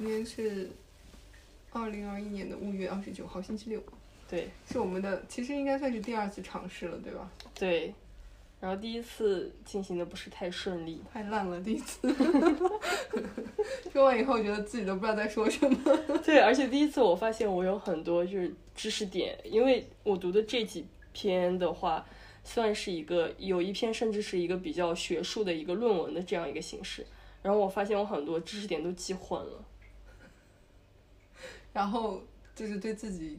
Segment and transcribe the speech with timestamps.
[0.00, 0.70] 今天是
[1.72, 3.78] 二零二一年的五月二十九号，星期六，
[4.30, 7.30] 对是我们的，其实应该算是第二次尝试了，对吧？
[7.54, 7.92] 对，
[8.60, 12.00] 然后第一次进行的不是太顺利，太烂了，第一次。
[13.92, 15.78] 说完以后，觉得自己都不知道在说什么。
[16.24, 22.06] 对，而且第一次我发现我有很多就是知识点，因为我读的这几篇的话，
[22.42, 27.04] 算是一个有一篇甚至是一个比较学术的一个论文的这样一个形式，
[27.42, 29.62] 然后我发现我很多知识点都记混了。
[31.72, 32.22] 然后
[32.54, 33.38] 就是对自己，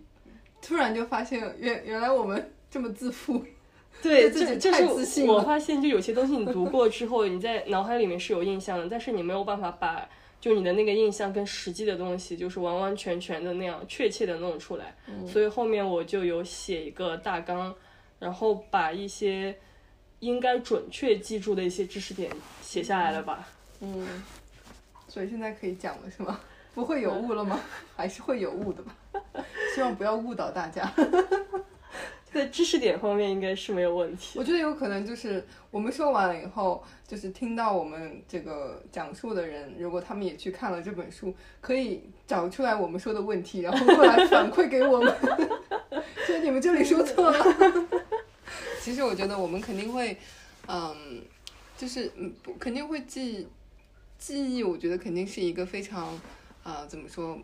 [0.61, 3.43] 突然就发现原原来我们这么自负。
[4.01, 10.09] 对，自己就太自信我发现，就有些东西你读过之后，你在脑海里面是有印象的，但是你没有办法把
[10.39, 14.95] 就你的那个印象跟实际的东西，就是完完全全的那样确切的弄出来。
[15.27, 17.75] 所以后面我就有写一个大纲，
[18.17, 19.55] 然后把一些
[20.19, 23.47] 应该准确记住的一些知识点写下来了吧。
[23.81, 24.07] 嗯，
[25.07, 26.39] 所以现在可以讲了是吗？
[26.73, 27.59] 不会有误了吗？
[27.95, 28.95] 还是会有误的吧？
[29.75, 30.91] 希望不要误导大家。
[32.33, 34.39] 在知识点方面应该是没有问题。
[34.39, 45.13] 我觉得有可能就是我们说完了以后，就是听到我们这个讲述的人，如果他们也去看了这本书，可以找出来我们说的问题，然后过来反馈给我们。
[46.25, 47.45] 所以你们这里说错了。
[48.79, 50.15] 其实我觉得我们肯定会，
[50.69, 51.21] 嗯，
[51.77, 53.45] 就是嗯，不肯定会记
[54.17, 54.63] 记忆。
[54.63, 56.17] 我觉得肯定是一个非常
[56.63, 57.37] 啊、怎么说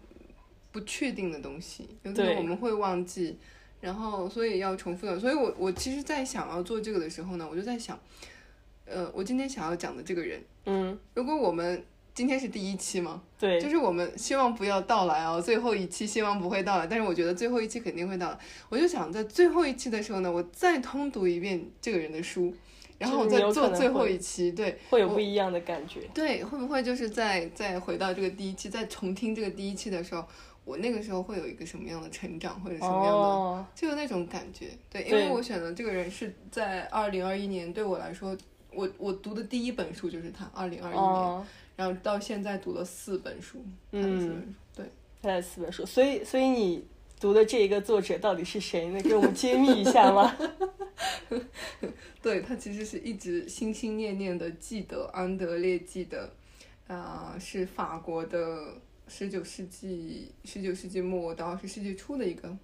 [0.72, 3.38] 不确定的东西，有可能对我们会忘记。
[3.80, 5.20] 然后，所以要重复的。
[5.20, 7.98] 所以我我其实，在想要做这个的时候呢，我就在想，
[8.86, 11.84] 呃，我今天想要讲的这个人，嗯，如果我们
[12.16, 18.40] 今天是第一期嘛，对，就是我们希望不要到来哦，最后一期希望不会到来，但是我觉得最后一期肯定会到来。
[18.70, 22.52] 我就想在最后一期的时候呢，我再通读一遍这个人的书，
[22.98, 26.02] 然后我再做最后一期，对会有不一样的感觉。
[26.14, 30.26] 对，会不会就是在再回到这个第一期，再重听这个第一期的时候，
[30.66, 33.20] 我那个时候会有一个什么样的成长，或者什么样的？
[33.20, 38.36] 哦，就有那种感觉，对，因为我选的这个人是在二零二一年，对我来说，
[38.74, 44.86] 我我读的第一本书就是他，二零二一年，哦，然后到现在读了四本书，他的四本书，对，
[45.22, 46.84] 他的四本书，所以所以你
[47.20, 49.02] 读的这一个作者到底是谁呢？
[49.02, 50.38] 给我们揭秘一下吗？
[52.22, 56.32] 对他其实是一直心心念念的记得安德烈记得，
[56.88, 58.76] 啊、是法国的
[59.08, 62.56] 十九世纪十九世纪末到二十世纪初的一个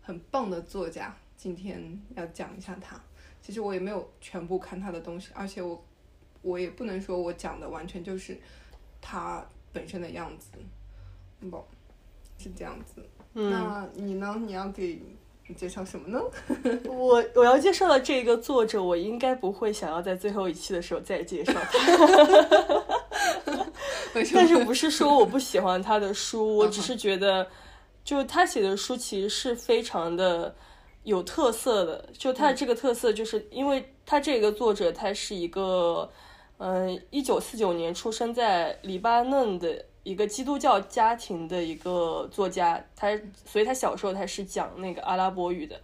[0.00, 1.16] 很棒的作家。
[1.36, 3.00] 今天要讲一下他，
[3.40, 5.84] 其实我也没有全部看他的东西，而且我
[6.42, 8.36] 我也不能说我讲的完全就是
[9.00, 10.50] 他本身的样子，
[11.48, 11.64] 不，
[12.40, 13.04] 是这样子。
[13.34, 14.34] 嗯，那你呢？
[14.44, 15.00] 你要给
[15.56, 16.20] 介绍什么呢？
[16.88, 21.52] 我我要介绍的这个作者，我应该不会想要在最后一期的时候再介绍？
[24.34, 27.46] 但是不是说我不喜欢他的书，我嗯只是觉得，
[28.02, 30.54] 就他写的书其实是非常的
[31.04, 32.08] 有特色的。
[32.16, 36.10] 就他的这个特色，就是因为他这个作者他是一个，
[36.58, 45.80] 嗯，一九四九年出生在黎巴嫩的一个基督教家庭的一个作家，他所以他小时候他是讲那个阿拉伯语的，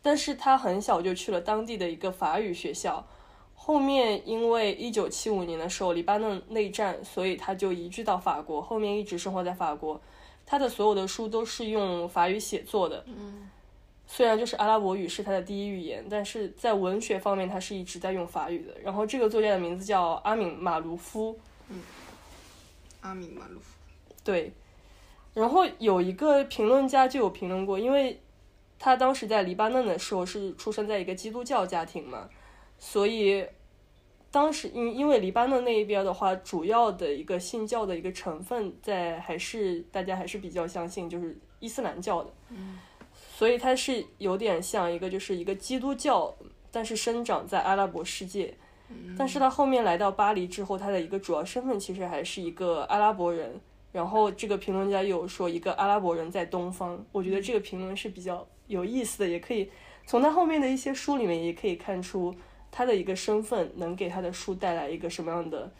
[0.00, 3.06] 但是他很小就去了当地的一个法语学校。
[3.54, 10.00] 后面因为一九七五年的时候黎巴嫩内战，所以他就移居到法国，后面一直生活在法国。
[10.44, 13.48] 他的所有的书都是用法语写作的，嗯
[14.04, 18.74] 虽然就是阿拉伯语是他的第一语言，但是在文学方面他是一直在用法语的。
[18.82, 21.38] 然后这个作家的名字叫阿敏马卢夫，
[23.02, 23.76] 阿米马鲁夫。
[24.24, 24.52] 对，
[25.34, 28.20] 然后有一个评论家就有评论过，因为
[28.78, 32.28] 他当时在黎巴嫩的时候是出生在一个基督教家庭嘛，
[32.78, 33.46] 所以
[34.30, 42.32] 当时因因为黎巴嫩那一边的话，主要的一个信教的一个成分在还是大家还是比较相信就是伊斯兰教的，
[43.34, 46.34] 所以它是有点像一个就是一个基督教，
[46.70, 48.56] 但是生长在阿拉伯世界。
[49.18, 53.60] 但是他后面来到巴黎之后，他的一个主要身份其实还是一个阿拉伯人。
[53.92, 59.70] 然后这个评论家有说一个阿拉伯人在东方，我觉得这个评论是比较有意思的，也可以
[60.06, 62.34] 从他后面的一些书里面也可以看出
[62.70, 65.70] 他的一个身份能给他的书带来一个什么样的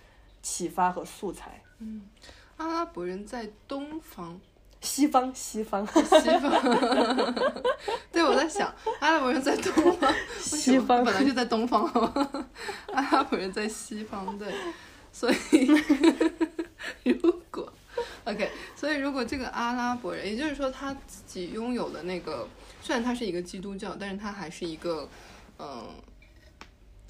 [0.42, 1.62] 启发和素材。
[1.78, 2.02] 嗯
[2.58, 4.38] 阿拉伯人在东方，
[4.82, 7.34] 西方，西方，西方。
[8.12, 12.46] 对，我在想，阿拉伯人在东方， 西方本来就在东方，好吗？
[12.92, 14.52] 阿拉伯人在西方，对，
[15.12, 15.66] 所以
[17.22, 17.72] 如果
[18.24, 22.48] OK，所以如果这个阿拉伯人，也就是说他自己拥有的那个，
[22.82, 25.08] 虽然他是一个基督教，但是他还是一个，
[25.58, 25.88] 嗯、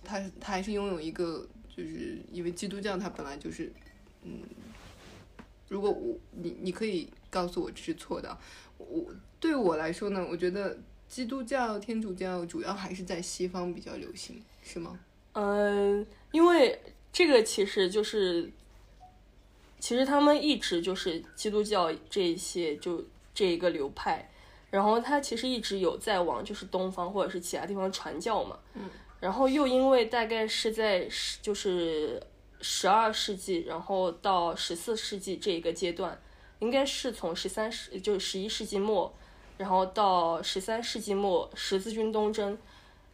[0.04, 3.72] 他他还是拥有一个，就是因为基督教它本来就是，
[4.24, 4.42] 嗯，
[5.68, 8.36] 如果我你你可以告诉我这是错的。
[8.78, 9.06] 我
[9.38, 10.76] 对我来说呢，我觉得
[11.08, 14.98] 基督教、天主教主要还是在西方比较流行，是吗？
[15.32, 16.80] 嗯，因为
[17.12, 18.50] 这个其实就是，
[19.78, 24.30] 其实他们一直就是基督教这一些就这一个流派，
[24.70, 28.58] 然后他其实一直有在往就是东方或者是其他地方传教嘛。
[28.74, 28.90] 嗯。
[29.20, 32.20] 然后又因为大概是在十就是
[32.62, 36.18] 十二世纪，然后到十四世纪这一个阶段，
[36.60, 39.12] 应该是从十三世就是十一世纪末，
[39.58, 42.56] 然后到十三世纪末十字军东征。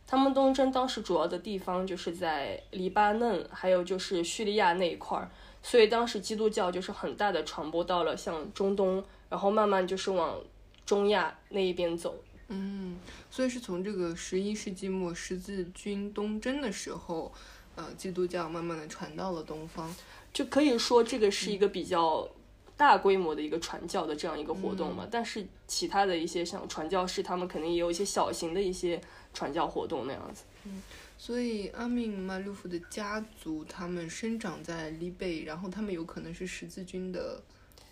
[0.06, 5.30] 他们东征当时主要的地方就是在黎巴嫩，还有就是叙利亚那一块儿，
[5.62, 10.40] 所以当时基督教就是很大的传播到了像中东，然后慢慢就是往
[10.86, 12.14] 中亚那一边走。
[12.48, 12.98] 嗯，
[13.30, 17.30] 所以是从这个十一世纪末十字军东征的时候，
[17.78, 19.94] 呃，基督教慢慢的传到了东方。
[20.32, 22.28] 就可以说这个是一个比较
[22.76, 25.06] 大规模的一个传教的这样一个活动嘛。
[25.10, 29.00] 但是其他的一些像传教士，他们肯定也有一些小型的一些
[29.32, 30.42] 传教活动那样子。
[30.64, 30.82] 嗯
[31.20, 37.42] 所以阿敏马鲁夫的家族，他们生长在黎贝，然后他们有可能是十字军的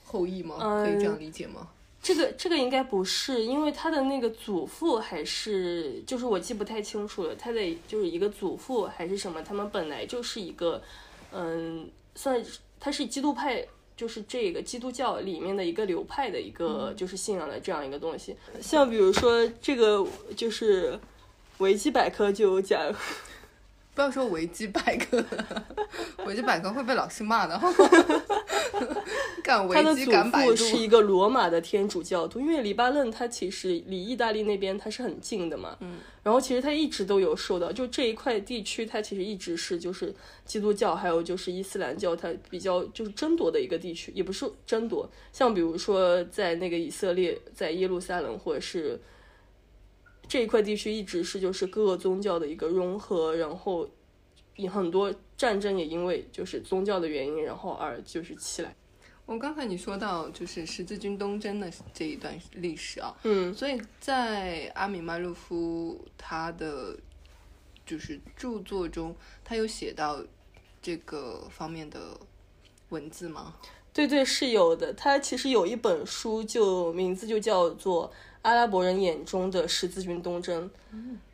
[0.04, 0.56] 后裔吗？
[0.84, 1.68] 可以这样理解吗？
[2.06, 10.81] 这个这个应该不是，因为他的那个祖父还是，就是我记不太清楚了，他的就是一个祖父还是什么，他们本来就是一个，
[11.32, 12.41] 嗯，算
[12.79, 13.67] 他是基督派，
[13.97, 18.37] 就是这个基督教里面的一个流派的一个就是信仰的这样一个东西。
[18.61, 20.06] 像比如说这个
[20.37, 20.97] 就是
[21.58, 22.94] 维基百科就有讲，
[23.96, 25.25] 不要说维基百科，
[26.26, 27.58] 维基百科会被老师骂的。
[29.43, 40.14] 敢维他的祖基敢百度，父是一个罗马的天主教徒，因为黎巴嫩它其实离意大利那边它是很近的嘛，嗯，然后其实它一直都有受到，就这一块地区它其实一直是就是
[40.44, 49.00] 基督教还有就是伊斯兰教它比较就是争夺的一个地区，也不是争夺，像比如说在那个以色列，在耶路撒冷或者是
[50.28, 53.88] 这一块地区一直是就是各个宗教的一个融合，然后
[54.56, 58.75] 有很多战争也因为就是宗教的原因，然后而就是起来。
[59.25, 66.96] 我刚才你说到就是十字军东征的这一段历史啊，嗯，所以在阿米马鲁夫他的
[67.84, 69.14] 就是著作中，
[69.44, 70.22] 他有写到
[70.81, 72.17] 这个方面的
[72.90, 73.55] 文字吗？
[73.93, 74.93] 对对，是有的。
[74.93, 78.08] 他其实有一本书，就名字就叫做
[78.46, 80.70] 《阿拉伯人眼中的十字军东征》。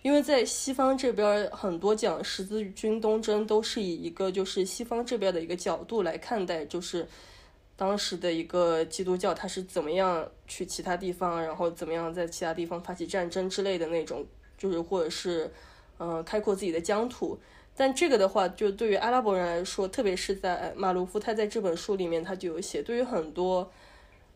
[0.00, 7.06] 因为在西方这边，很多讲十字军东征都是以一个就是西方这边的一个角度来看待，就是
[7.76, 14.24] 当时的一个基督教，它是怎么样去其他地方，然后怎么样在其他地方发起战争之类的那种，
[14.56, 15.52] 就是或者是
[15.98, 17.38] 嗯、呃开阔自己的疆土。
[17.76, 23.70] 但这个的话，就对于阿拉伯人来说，特别是在马卢夫他在这本书里面，他就有写，对于很多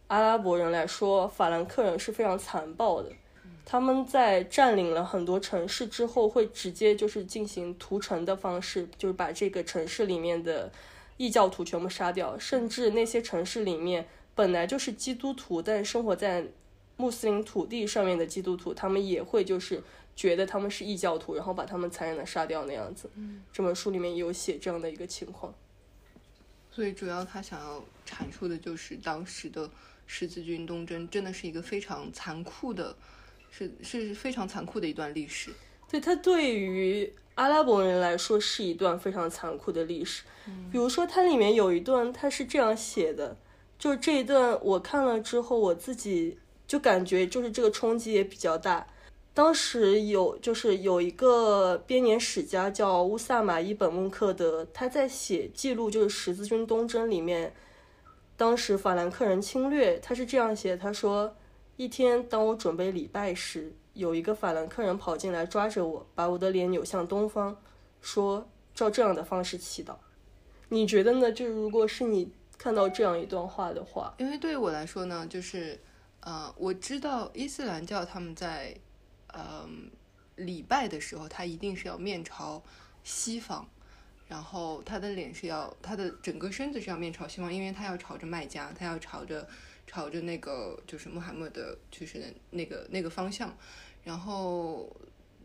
[0.09, 3.13] 阿拉伯人来说，法兰克人是非常残暴的。
[3.65, 10.71] 他们在占领了很多城市之后，会直接就是进行屠城的方式，就是把这个城市里面的
[11.17, 14.07] 异教徒全部杀掉，甚至那些城市里面
[14.37, 16.47] 本来就是基督徒，但生活在
[16.97, 19.83] 穆斯林土地上面的基督徒，他们也会就是
[20.15, 23.11] 觉得他们是异教徒，然后把他们残忍的杀掉那样子。
[23.53, 25.53] 这本书里面也有写这样的一个情况。
[26.71, 29.69] 所以主要他想要阐述的就是当时的
[30.07, 32.97] 十字军东征真的是一个非常残酷的，
[33.51, 35.51] 是是非常残酷的一段历史。
[35.91, 40.23] 对它对于阿拉伯人来说是一段非常残酷的历史。
[40.71, 43.37] 比如说，它里面有一段，它是这样写的，
[43.79, 48.87] 就这一段我看了之后，我自己就感觉就是这个冲击也比较大。
[49.35, 57.53] 当时有就是有一个编年史家叫乌萨马伊本孟克德，他在写记录就是十字军东征里面，
[58.37, 61.35] 当时法兰克人侵略，他是这样写，他说
[61.77, 67.57] 一天当我准备礼拜时，有一个法兰克人跑进来抓着我，把我的脸扭向东方，
[68.01, 69.97] 说照这样的方式祈祷。
[70.69, 71.33] 你觉得呢？
[71.33, 75.81] 就是如果是你看到这样一段话的话，因为对于我来说呢，就是
[76.21, 78.77] 呃，我知道伊斯兰教他们在
[79.29, 79.67] 呃
[80.35, 82.63] 礼拜的时候，他一定是要面朝
[83.05, 83.67] 西方，
[84.29, 89.49] 然后他的脸是要他的整个身子是要面朝西方，因为他要朝着麦加，他要朝着
[89.87, 93.57] 朝着那个就是穆罕默德就是那个那个方向，
[94.05, 94.95] 然后。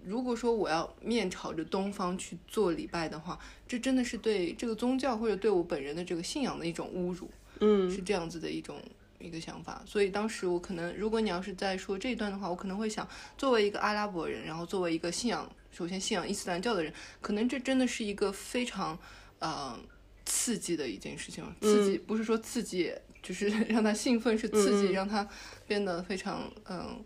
[0.04, 7.30] 如果说我要面朝着东方去做礼拜的话，这真的是对这个宗教或者对我本人的这个信仰的一种侮辱。
[7.60, 8.82] 嗯，是这样子的一种
[9.20, 9.80] 一个想法。
[9.86, 13.08] 所以当时我可能，如果你要是在说这一段的话，我可能会想，
[13.38, 18.98] 作为一个阿拉伯人，然后作为一个信仰，首先信仰伊斯兰教的人，可能这真的是一个非常
[19.40, 19.80] 呃
[20.26, 21.44] 刺激的一件事情。
[21.62, 25.28] 刺激不是说刺激就是 让他兴奋，是刺激，嗯让他
[25.68, 27.04] 变得非常嗯，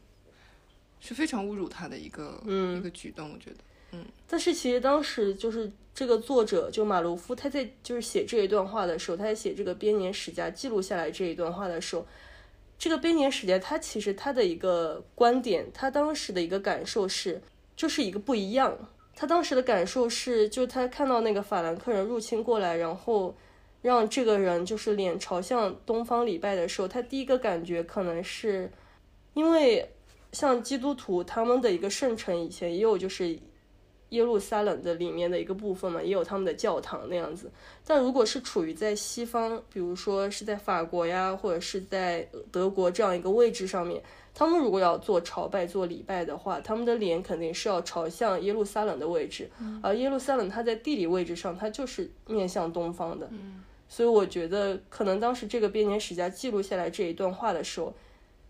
[1.00, 3.58] 是非常侮辱他的一个、嗯一个举动，我觉得。
[3.92, 12.06] 嗯但是其实当时就是这个作者就马卢夫，他在就是写这一段话的时候，他在写这个编年史家记录下来这一段话的时候，
[12.78, 17.42] 这个编年史家他其实他的一个观点，他当时的一个感受是，
[17.76, 18.78] 就是一个不一样。
[19.16, 23.34] 他当时的感受是，就他看到那个法兰克人入侵过来，然后
[23.82, 28.70] 让这个人就是脸朝向东方礼拜的时候，他第一个感觉可能是，
[29.34, 29.90] 因为
[30.34, 33.40] 像基督徒他们的一个圣城以前也有就是
[34.10, 37.50] 耶路撒冷的里面的一个部分嘛，也有他们的教堂那样子。
[37.86, 44.04] 但如果是处于在西方，比如说是在法国呀，或者是在德国这样一个位置上面，
[44.38, 49.50] 他们如果要做朝拜、做礼拜的话，他们的脸肯定是要朝向耶路撒冷的位置，
[49.82, 53.30] 而耶路撒冷它在地理位置上，它就是面向东方的。
[53.88, 57.94] 所以我觉得，可能当时这个编年史家记录下来这一段话的时候，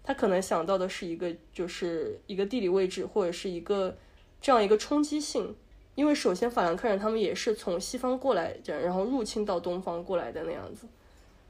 [0.04, 3.96] 他可能想到的是一个，就是一个地理位置，或者是一个
[4.42, 5.56] 这样一个冲击性。
[5.94, 10.88] 因为首先法兰克人他们也是从西方过来的，然后入侵到东方过来的那样子。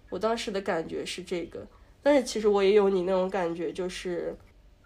[0.10, 1.66] 我当时的感觉是这个，
[2.06, 4.38] 但是其实我也有你那种感觉，就是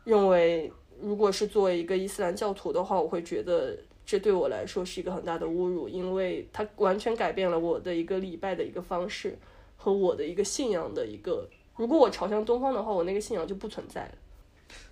[0.06, 0.72] 认为
[1.02, 9.38] 如果是作为一个伊斯兰教徒的话，我会觉得这对我来说是一个很大的侮辱，因为它完全改变了我的一个礼拜的一个方式
[9.76, 11.46] 和我的一个信仰的一个。
[11.76, 14.12] 如果我朝向东方的话，我那个信仰就不存在了。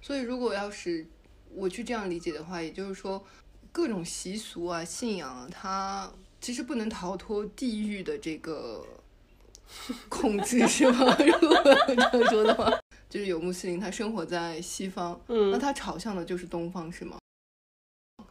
[0.01, 1.07] 所以，如果要是
[1.55, 3.24] 我去这样理解的话，也就是说，
[3.72, 8.86] 各种习俗啊、信仰啊，它其实不能逃脱地域的这个
[10.10, 11.18] 控制，是吗？
[11.20, 12.72] 如果这样说的话，
[13.10, 17.18] 就是有穆斯林他生活在西方，嗯那他朝向的就是东方，是吗？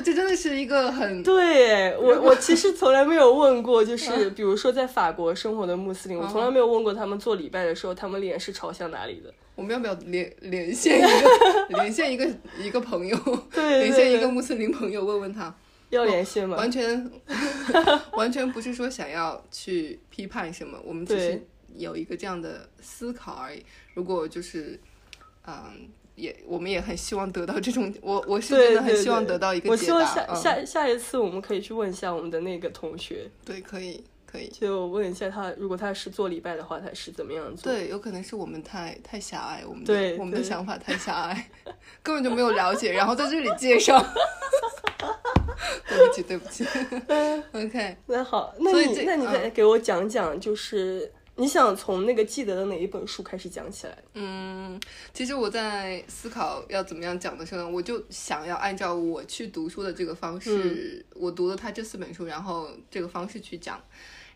[0.05, 9.33] 这真的是一个很对我，我其实从来没有问过，就是比如说在法国生活的穆斯林，我从来没有问过他们做礼拜的时候，他们脸是朝向哪里的。
[9.55, 12.28] 我们要不要连连线一个 连线一个
[12.59, 13.16] 一个朋友，
[13.50, 15.55] 对连线一个穆斯林朋友，问问他，
[15.90, 16.57] 要联系吗？
[16.57, 17.11] 完全
[18.12, 21.43] 完全不是说想要去批判什么，我们只是
[21.76, 23.64] 有一个这样的思考而已。
[23.95, 24.78] 如果就是，
[25.47, 34.02] 嗯，也我们也很希望得到这种，我我是真的很希望得到一个我希望下下下一次我们可以去问一下我们的那个同学，对，可以
[34.37, 34.49] 可以。
[34.49, 37.73] 就问一下他，如果他是做礼拜的话，他是怎么样做？
[37.73, 41.49] 对，有可能是我们太太狭隘，我们的对我们的想法太狭隘，
[42.02, 43.99] 根本就没有了解，然后在这里介绍。
[45.88, 46.64] 对不起，对不起。
[47.52, 53.97] OK，那好，那你那你再嗯给我讲讲，就是你想从那个记得的哪一本书开始讲起来？
[54.14, 54.78] 嗯，
[55.14, 63.81] 其实我在思考要怎么样讲的时候呢，我就想要按照我去读书的这个方式，我读了他这四本书，然后这个方式去讲。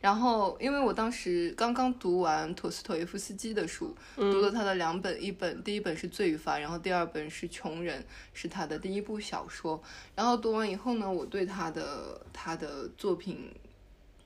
[0.01, 8.01] 然后，因为我当时刚刚读完陀思妥耶夫斯基的书，读了他的两本，一本第一本是《罪与罚》，然后第二本是《穷人》，
[8.33, 9.83] 是他的第一部小说。
[10.15, 13.53] 然后读完以后呢，我对他的他的作品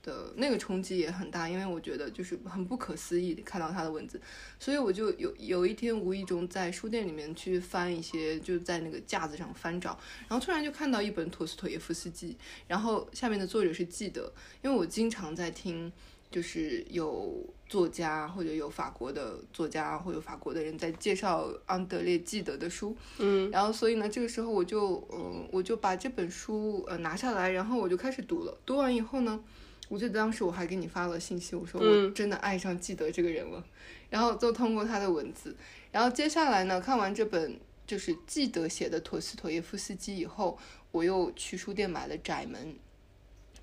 [0.05, 4.21] 的那个冲击也很大，因为我觉得就是很不可思议地看到他的文字，
[4.59, 9.97] 所以我就有有一天无意中在书店里面去翻一些，就在那个架子上翻找，
[10.27, 14.31] 然后突然就看到一本陀思妥耶夫斯基，然后下面的作者是记得，
[14.61, 15.91] 因为我经常在听，
[16.29, 28.55] 就是有作家或者有法国的作家或者法国的人在介绍安德烈纪德的书，嗯然后所以呢，这个时候我就嗯、我就把这本书呃拿下来，然后我就开始读了。
[28.65, 29.43] 读完以后呢，
[29.87, 33.63] 我记得当时我还给你发了信息，我说我嗯真的爱上记得这个人了。
[34.09, 35.55] 然后就通过他的文字，
[35.91, 40.57] 然后接下来呢，看完这本就是记得写的陀思妥耶夫斯基以后，
[40.91, 42.67] 我又去书店买了《窄门》，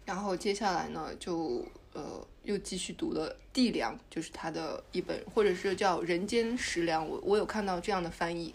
[0.05, 8.53] 然后接下来呢就呃又继续读了《地粮》，就是他的一本，或者是叫《人间食粮》，我我有看到这样的翻译。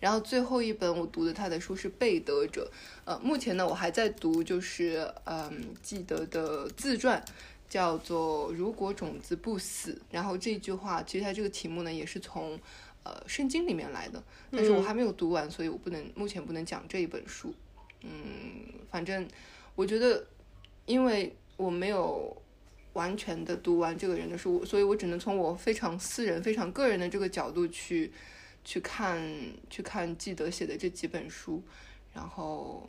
[0.00, 2.68] 然后最后一本我读的他的书是《被德者》，
[3.04, 7.22] 呃，目前呢我还在读就是嗯记得的自传，
[7.68, 10.00] 叫做“如果种子不死”。
[10.10, 12.58] 然后这句话其实它这个题目呢也是从
[13.02, 17.54] 呃圣经里面来的，但是我还没有读完，所以我不能目前不能讲这一本书。
[18.00, 18.10] 嗯，
[18.90, 19.28] 反正
[19.74, 20.26] 我觉得，
[20.86, 22.34] 因为我没有
[22.94, 28.10] 完全的读完这个人的书，所以我只能从我非常私人、非常个人的这个角度去
[28.64, 29.20] 去看
[29.68, 31.62] 去看记得写的这几本书，
[32.12, 32.82] 然后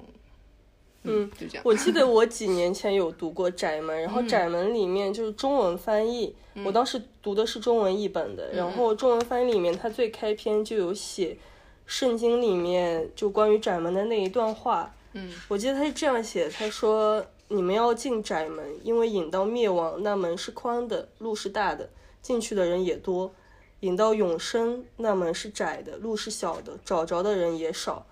[1.03, 1.63] 嗯，就这样。
[1.65, 11.37] 我记得我几年 前有读过《窄门》，然后《窄门》里面就是中文翻译，我当时读的是中文译本的，然后中文翻译里面它最开篇就有写
[11.85, 21.89] 圣经里面就关于窄门的那一段话，嗯，我记得他是这样写，他说：“你们要进窄门，因为引到灭亡，那门是宽的，路是大的，
[22.21, 23.33] 进去的人也多。
[23.81, 28.05] 引到永生，那门是窄的，路是小的，找着的人也少。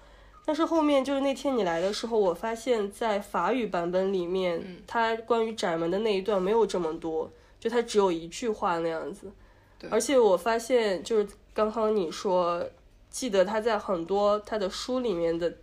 [0.46, 9.32] 但是后面就是那天你来的时候，我发现，在法语版本里面，它关于窄门的那一段没有这么多，就它只有一句话那样子。
[9.90, 12.68] 而且我发现，就是刚刚你说，
[13.10, 15.54] 记得他在很多他的书里面的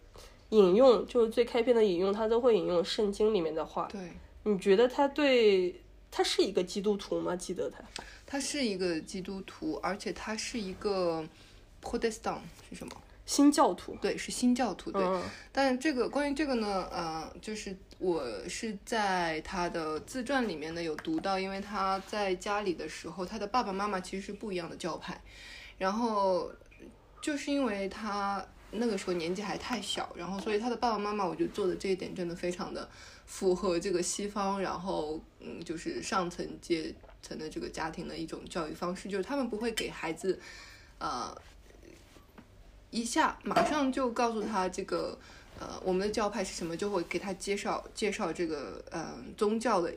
[0.51, 3.89] 引用，就是最开篇的引用，他都会引用圣经里面的话。
[3.91, 4.01] 对，
[4.45, 7.37] 你觉得他对他是一个基督徒吗？
[7.37, 7.79] 记得他，
[8.27, 11.25] 他是一个基督徒，而且他是一个
[11.83, 12.93] Protestant 是什么？
[13.27, 15.05] 新教徒，对，是新教徒，对。
[15.51, 25.21] 但这个关于这个呢，呃，就是我是在他的自传里面呢有读到，因为他在家里的时候，他的爸爸妈妈其实是不一样的教派，
[25.77, 26.53] 然后
[27.21, 32.89] 就是因为他那个时候年纪还太小，然后所以他的爸爸妈妈，我觉得做的这一点真的非常的
[33.27, 40.41] 符合这个西方，然后嗯，就是上层阶层的这个家庭的一种教育方式，就是他们不会给孩子，
[40.99, 41.37] 呃。
[42.93, 45.19] 一下马上就告诉他这个，
[45.59, 49.93] 呃，我们的教派是什么，就会给他介绍介绍这个，嗯，宗教的，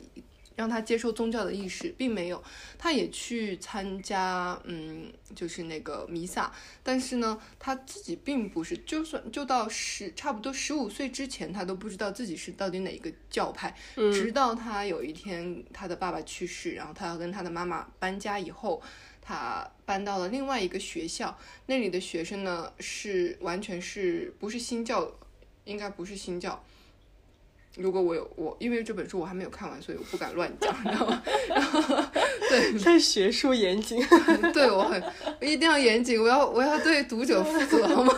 [0.59, 2.43] 让他接受宗教的意识，并没有，
[2.77, 6.51] 他也去参加，嗯，就是那个弥撒，
[6.83, 18.83] 但是呢，他自己并不是，就算就到十差不多十五岁之前，他都不知道自己是到底哪一个教派，直到他有一天他的爸爸去世，然后他要跟他的妈妈搬家以后。
[19.21, 21.37] 他搬到了另外一个学校，
[21.67, 25.07] 那里的学生呢是完全是不是新教，
[25.65, 26.65] 应该不是新教。
[27.79, 31.07] 如果我有我，因为这本书我还没有看完，所以我不敢乱讲，然后，
[31.47, 31.81] 然后，
[32.49, 33.99] 对， 在学术严谨，
[34.53, 35.01] 对我很
[35.41, 38.13] 一定要严谨，我要我要对读者负责，好吗？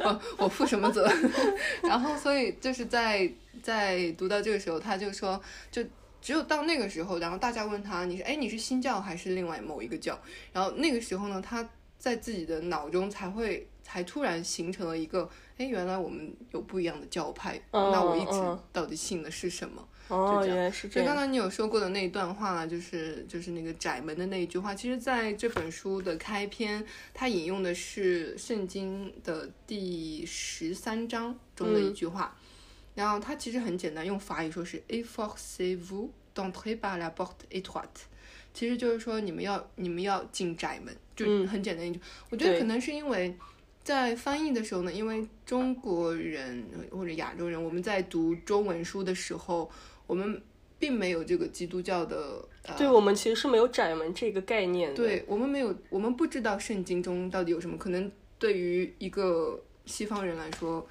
[0.00, 1.08] 我我负什么责？
[1.82, 3.30] 然后，所以就是在
[3.62, 5.84] 在读到这个时候，他就说就。
[6.22, 10.18] 只有到那个时候，然后大家问他，你是哎，你是新教还是另外某一个教？
[10.52, 11.68] 然后那个时候呢，他
[12.00, 19.88] 在自己的脑中才会才突然形成了一个，哎，原来我们有不一样的教派，那我一直到底信的是什么？
[20.08, 21.08] 哦，原来是这样。
[21.08, 32.36] 就刚才你有说过的那一段话呢，就是就是那个窄门的那一句话，其实在这本书的开篇，它引用的是圣经的第十三章中的一句话。
[32.94, 38.04] 然后它其实很简单，用法语说是 “efforcez-vous d'entrer par la porte étroite”，
[38.54, 42.00] 其实就是说你们要你们要进窄门，就很简单一句。
[42.30, 43.36] 我觉得可能是因为
[43.86, 49.70] 在翻译的时候呢，因为中国人或者亚洲人，我们在读中文书的时候，
[50.08, 50.42] 我们
[50.76, 52.44] 并没有这个基督教的，
[52.76, 54.96] 对我们其实是没有窄门这个概念的。
[54.96, 57.78] 对我们没有，我们不知道圣经中到底有什么。
[57.78, 60.84] 可能对于一个西方人来说。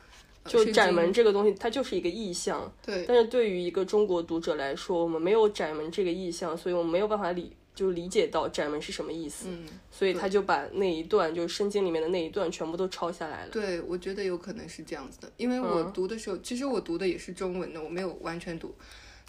[0.48, 2.72] 就窄门这个东西，它就是一个意象。
[2.86, 3.04] 对。
[3.08, 9.48] 但是对于一个中国读者来说，我们没有窄门这个意象，所以我们没有办法理，就理解到窄门是什么意思。
[9.50, 9.68] 嗯。
[9.92, 13.52] 所以他就把那一段，就是圣经里面的那一段，全部都抄下来了。
[13.52, 18.74] 对，我觉得有可能是这样子的，因为我读的时候，其实我读的也是中文的，我没有完全读，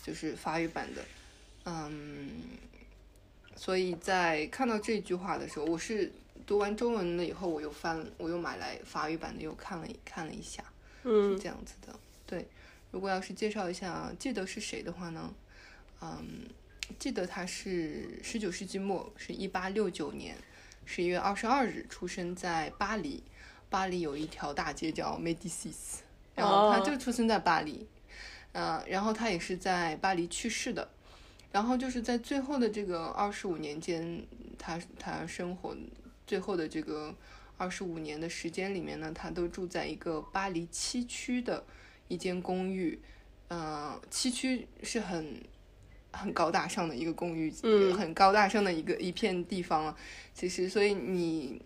[0.03, 1.03] 就是法语版的。
[1.65, 2.31] 嗯。
[3.57, 6.13] 所以在看到这句话的时候，我是
[6.47, 10.63] 读完中文了以后，我又翻，我又买来法语版的，又看了看了一下。
[11.05, 12.47] 嗯是这样子的，对。
[12.93, 15.35] 如果要是介绍一下记得是谁的话呢？
[16.01, 16.49] 嗯，
[16.99, 20.37] 记得他是十九世纪末，是一八六九年
[20.85, 23.22] 十一月二十二日出生在巴黎。
[23.68, 26.01] 巴黎有一条大街叫 Medicis，
[26.35, 27.87] 然后他就出生在巴黎。
[28.53, 30.88] 嗯，然后他也是在巴黎去世的。
[31.53, 34.27] 然后就是在最后的这个二十五年间，
[34.59, 35.77] 他他生活
[36.27, 37.14] 最后的这个。
[37.59, 41.64] 二十五年的时间里面呢，他都住在一个巴黎七区的
[42.07, 43.01] 一间公寓，
[43.49, 45.42] 嗯，七区是很
[46.17, 49.97] 很高大上的一个公寓，嗯，很高大上的一个一片地方了。
[50.35, 51.61] 其实，所以你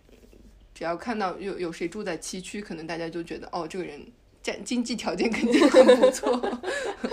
[0.73, 4.05] 只要看到有有谁住在七区，可能大家就觉得哦，这个人
[4.43, 6.59] 经经济条件肯定很不错。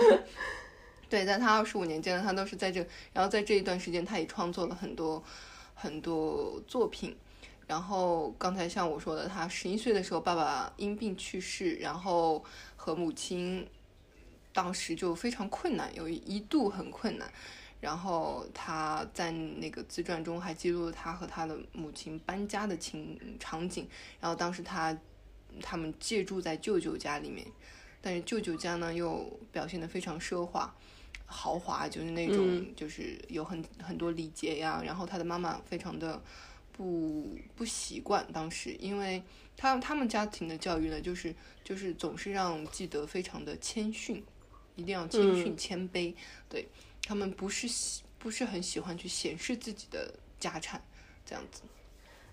[1.09, 5.23] 对，在他二十五年间，他都是在这，然后在这一段时间，他也创作了很多
[5.73, 7.15] 很多作品。
[7.65, 12.43] 然后刚才像我说的，他十一岁的时候，爸爸因病去世，然后
[12.75, 13.67] 和母亲
[14.53, 17.31] 当时就非常困难，有一度很困难。
[17.79, 23.87] 然后他在那个自传中还记录了他和他的母亲搬家的情场景。
[24.19, 24.97] 然后当时他
[25.61, 27.47] 他们借住在舅舅家里面，
[28.01, 30.73] 但是舅舅家呢又表现得非常奢华
[31.25, 34.81] 豪华，就是那种就是有很很多礼节呀。
[34.85, 36.21] 然后他的妈妈非常的。
[36.71, 39.21] 不不习惯当时，因为
[39.57, 44.23] 他他们家庭的教育呢，就是就是总是让记得非常的谦逊，
[44.79, 46.13] 一定要谦逊谦卑。
[46.47, 46.67] 对
[47.07, 50.81] 他们不是喜不是很喜欢去显示自己的家产
[51.25, 51.61] 这样子。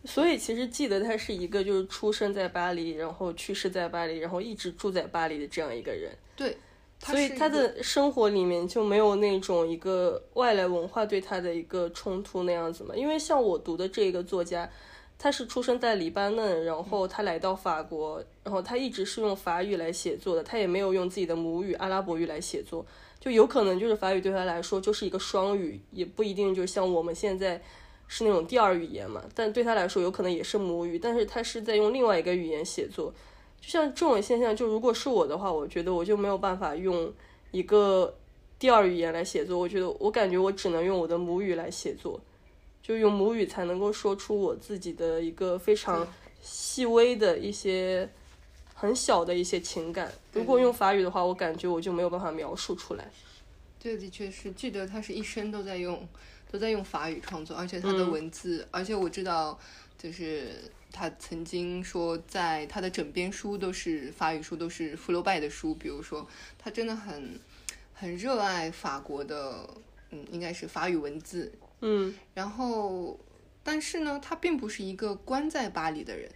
[0.05, 6.17] 所以其实记得他是一个就是出生在巴黎，然后去世在巴黎，然后一直住在巴黎的这样一个人。
[6.37, 6.57] 对，
[7.01, 12.95] 所以他的生活里面就没有那种一个外来文化对他的一个冲突那样子嘛。
[12.95, 14.71] 因为像我读的这个作家，
[15.19, 22.85] 他是出生在黎巴嫩，然后他来到法国，然后他一直是用法语来写作的，他也没有用自己的母语阿拉伯语来写作，
[23.19, 27.61] 就有可能就是法语对他来说就是一个双语，也不一定就像我们现在。
[28.09, 33.13] 是那种第二语言嘛，但对他来说有可能也是母语，但是他是在用另外一个语言写作。
[33.61, 37.13] 就像这种现象，就如果是我的话，我觉得我就没有办法用
[37.51, 38.15] 一个
[38.61, 39.59] 第二语言来写作。
[39.59, 42.21] 我觉得我感觉我只能用我的母语来写作，
[42.87, 46.07] 就用母语才能够说出我自己的一个非常
[46.41, 48.09] 细微的一些
[48.75, 50.13] 很小的一些情感。
[50.35, 53.11] 如果用法语的话，我感觉我就没有办法描述出来。
[53.81, 56.07] 对的确是，记得他是一生都在用。
[56.49, 59.59] 都在用法语创作，而且他的文字，而且我知道，
[59.99, 60.53] 就是
[60.93, 65.75] 他曾经说，在他的枕边书都是法语书，都是福楼拜的书。
[65.75, 66.25] 比如说，
[66.57, 67.41] 他真的很
[67.93, 69.69] 很热爱法国的，
[70.11, 71.51] 嗯，应该是法语文字。
[71.81, 73.21] 嗯，然后，
[73.63, 76.31] 但是呢，他并不是一个关在巴黎的人，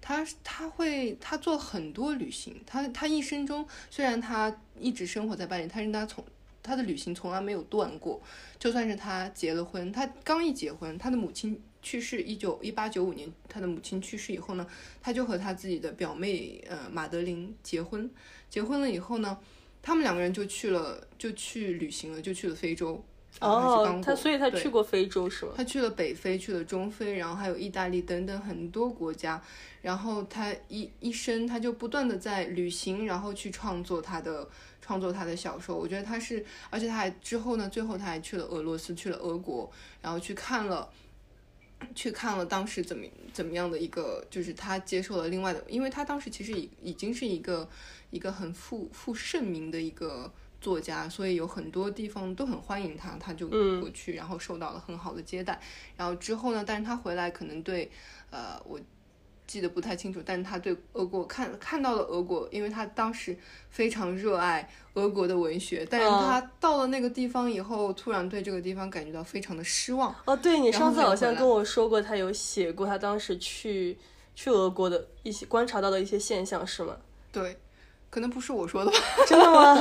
[0.00, 6.24] 他他会他做很多旅行，他他一生中虽然他一直生活在巴黎，但是他从
[6.62, 8.22] 他的旅行从来没有断过，
[8.58, 14.66] 就算是他结了婚，他刚一结婚，他的母亲去世，一九一八九五年，他的母亲去世以后呢，
[15.02, 18.08] 他就和他自己的表妹呃马德琳结婚，
[18.48, 19.38] 结婚了以后呢，
[19.82, 23.04] 他们两个人就去了，就去旅行了，就去了非洲。
[23.44, 25.52] 哦，他所以他去过非洲是吗？
[25.56, 29.42] 他去了北非，去了中非，然后还有意大利等等很多国家，
[29.82, 34.48] 然后他一一生他就不断的在旅行，然后去创作他的。
[34.86, 40.86] 创作他的小说，我觉得他是，而且他还之后呢，最后他还去了俄罗斯，去了俄国，然后去看了，
[41.94, 43.02] 去看了当时怎么
[43.32, 47.66] 怎么样的一个，就是他接受了另外的，因为他当时其实已已经是一个
[48.10, 50.30] 一个很负负盛名的一个
[50.64, 55.60] 作家，所以有很多地方都很欢迎他，他就过去，然后受到了很好的接待，
[55.96, 57.90] 然后之后呢，但是他回来可能对，
[58.30, 58.80] 呃，我。
[59.46, 63.36] 记得不太清楚，但是他对俄国看看到了俄国，因为他当时
[63.68, 70.16] 非常热爱俄国的文学，但是他到了那个地方以后，突然对这个地方感觉到非常的失望。
[70.24, 73.98] 哦，对你上次好像跟我说过，他有写过他当时去
[74.34, 76.96] 去俄国的一些观察到的一些现象，是吗？
[77.30, 77.58] 对。
[78.14, 78.98] 可能不是我说的吧？
[79.26, 79.74] 真的吗？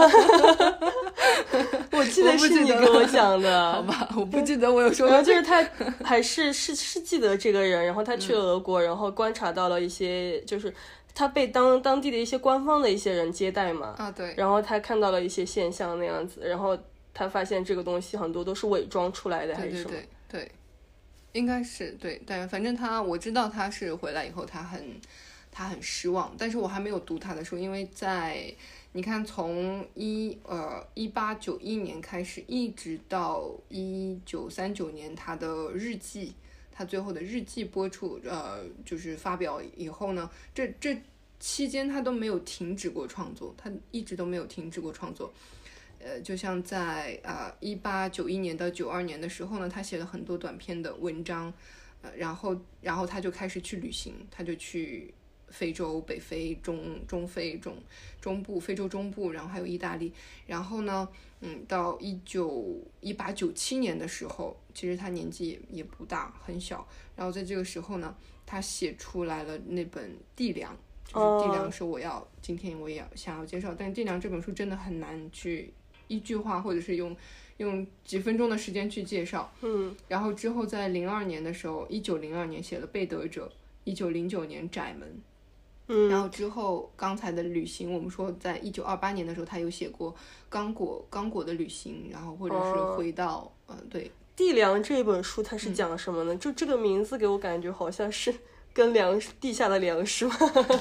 [1.94, 3.74] 我记得是你跟我讲的。
[3.74, 5.08] 好吧，我不记得我有说。
[5.08, 5.64] 然后就是他
[6.04, 10.74] 还是是是记得这个人，然后他去了俄国，然后观察到了一些，就是
[11.14, 13.94] 他被当当地的一些官方的一些人接待嘛。
[14.00, 14.34] 啊，对。
[14.36, 16.76] 然后他看到了一些现象那样子，然后
[17.14, 19.92] 他发现这个东西很多都是伪装出来的，还是什么？
[19.92, 20.52] 对对，
[21.34, 25.00] 应该是对，但反正他我知道他是回来以后他很。
[25.56, 28.52] 他很失望，但是我还没有读他的书，因为在
[28.94, 36.34] 你看，从一呃一八九一年开始，一直到一九三九年，他的日记，
[36.72, 41.00] 他最后的日记播出，呃，就是发表以后呢，这这
[41.40, 45.32] 期间他都没有停止过创作，他一直都没有停止过创作，
[46.00, 51.54] 呃，就像在啊一八九一年到九二年的时候呢，他写了很多短篇的文章，
[52.02, 55.14] 呃，然后然后他就开始去旅行，他就去。
[55.54, 57.78] 非洲、北非、中中非、中
[58.20, 60.12] 中部、非洲中部，然后还有意大利。
[60.48, 61.08] 然后呢，
[61.42, 66.86] 嗯，到一九一八九七年的时候，其实他年纪也也不大，很小。
[67.16, 68.16] 然后在这个时候呢，
[68.48, 70.74] 他写出来了那本《地梁》，
[71.06, 73.76] 就是《地梁》是我要今天我也要想要介绍。
[73.78, 75.72] 但《地梁》这本书真的很难去
[76.08, 77.16] 一句话或者是用
[77.58, 79.54] 用几分钟的时间去介绍。
[79.62, 79.96] 嗯。
[80.08, 83.48] 然后之后在零二年的时候，一九零二年写了《被德者》，
[83.84, 85.08] 一九零九年《窄门》。
[85.86, 90.12] 然后之后，刚才的旅行，我们说，在一九二八年的时候，他有写过
[90.50, 96.34] 《刚果刚果的旅行》，然后或者是回到，嗯，对，《地梁》这本书，它是讲什么呢？
[96.38, 98.34] 就这个名字给我感觉好像是
[98.74, 100.36] 跟粮食地下的粮食吗？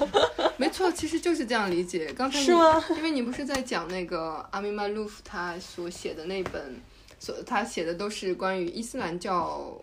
[0.57, 2.13] 没错，其实就是这样理解。
[2.13, 2.83] 刚才是吗？
[2.97, 6.81] 因为你不是在讲那个阿米马鲁夫他所写的那本，
[7.19, 9.77] 所他写的都是关于伊斯兰教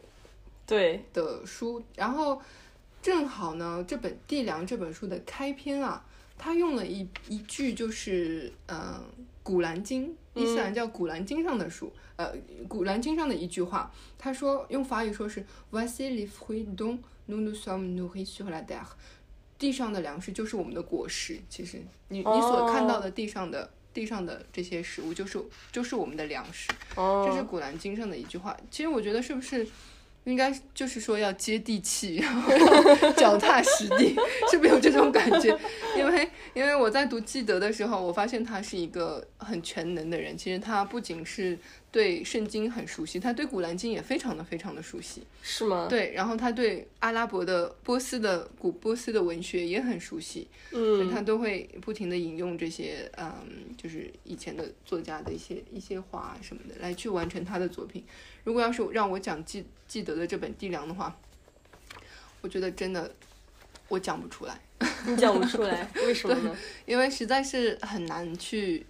[0.66, 2.42] 对的书，然后。
[3.02, 6.06] 正好呢，这本《地梁》这本书的开篇啊，
[6.38, 9.02] 他用了一一句，就是呃，
[9.42, 12.36] 《古兰经》伊斯兰叫《古兰经》上的书，呃，
[12.68, 18.86] 《古兰经》上的一句话，他说用法语说是 “Voici les fruits dont nous nous sommes nourris sur la terre”，
[19.58, 21.40] 地上的粮食就是我们的果实。
[21.50, 26.70] 其实你你所看到的地上的地上的这些食物，就是就是我们的粮食。
[26.96, 28.56] 这是《古兰经》上的一句话。
[28.70, 29.66] 其实我觉得是不是？
[30.26, 32.52] 应该就是说要接地气，然后
[33.18, 34.16] 脚踏实地，
[34.52, 35.58] 是不是有这种感觉？
[35.98, 40.38] 因为因为我在读记得的时候，我发现他是一个很全能的人。
[40.38, 41.58] 其实他不仅是
[41.92, 45.24] 对圣经很熟悉，他对古兰经也非常的非常的熟悉。
[45.42, 45.88] 是吗？
[45.90, 53.34] 对，然后他对阿拉伯的波斯的古波斯的文学也很熟悉，嗯，他都会不停的引用这些嗯，
[53.76, 58.04] 就是以前的作家的一些一些话啊什么的来去完成他的作品。
[58.44, 61.18] 如果要是让我讲记记得的这本《地梁》的话，
[62.42, 63.12] 我觉得真的
[63.88, 64.62] 我讲不出来，
[65.08, 66.56] 你讲不出来，为什么呢？
[66.86, 68.86] 因为实在是很难去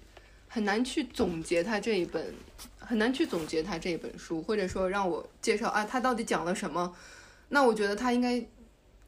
[0.50, 2.34] 很难去总结他这一本，
[2.90, 6.92] 很难去总结他这一本书，或者说让我介绍啊，他到底讲了什么？
[7.50, 8.44] 那我觉得他应该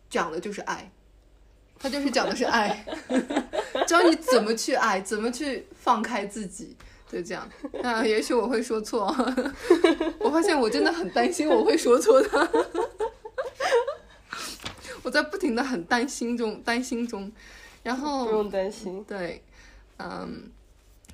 [0.08, 0.91] 讲的就是爱，
[1.80, 2.86] 他就是讲的是爱，
[3.89, 6.78] 教你怎么去爱，怎么去放开自己。
[7.12, 7.50] 就这样，
[7.82, 9.08] 那也许我会说错，
[10.20, 12.67] 我发现我真的很担心我会说错的，
[15.02, 17.32] 我在不停的很担心中担心中，
[17.82, 19.04] 然后不用担心。
[19.04, 19.44] 对，
[19.98, 20.52] 嗯，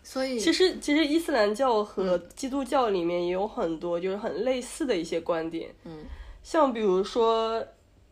[0.07, 5.75] 所以其实，其实伊斯兰教和基督教里面也有很多就是很类似的一些观点。
[5.83, 6.05] 嗯，
[6.41, 7.61] 像比如说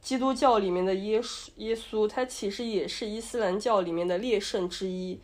[0.01, 5.17] 基督教里面的耶稣，耶稣他其实也是伊斯兰教里面的烈圣之一。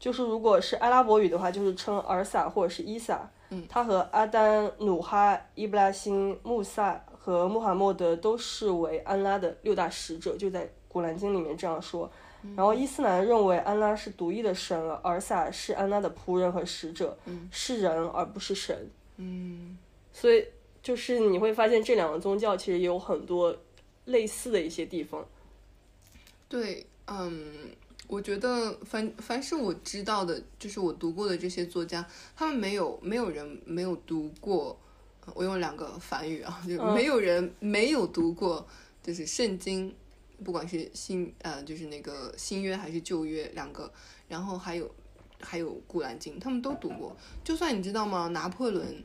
[0.00, 3.30] 就是如果是阿拉伯语的话，就是称尔撒或者是伊撒。
[3.50, 12.10] 嗯，他和阿丹、努哈、伊布拉辛、穆萨和穆罕默德都是为安拉的六大使者，就在《古兰经》里面这样说。
[12.56, 17.16] 然后伊斯兰认为安拉是独一的神，尔撒是安拉的仆人和使者，
[17.50, 18.90] 是人而不是神。
[19.16, 19.78] 嗯，
[20.12, 20.44] 所以
[20.82, 23.56] 就是你会发现这两个宗教其实也有很多
[24.06, 25.24] 类似的一些地方。
[26.48, 27.70] 对，嗯，
[28.08, 32.04] 我觉得凡凡是我知道的，就是我读过的这些作家，
[32.36, 34.76] 他们没有没有人没有读过，
[35.26, 38.66] 呃我用两个反语啊，就嗯没有人没有读过，
[39.02, 39.94] 就是圣经，
[40.42, 43.90] 不管是新呃就是那个新约还是旧约两个，
[44.28, 44.90] 然后还有
[45.40, 47.16] 还有古兰经，他们都读过。
[47.42, 49.04] 就算你知道吗，拿破仑。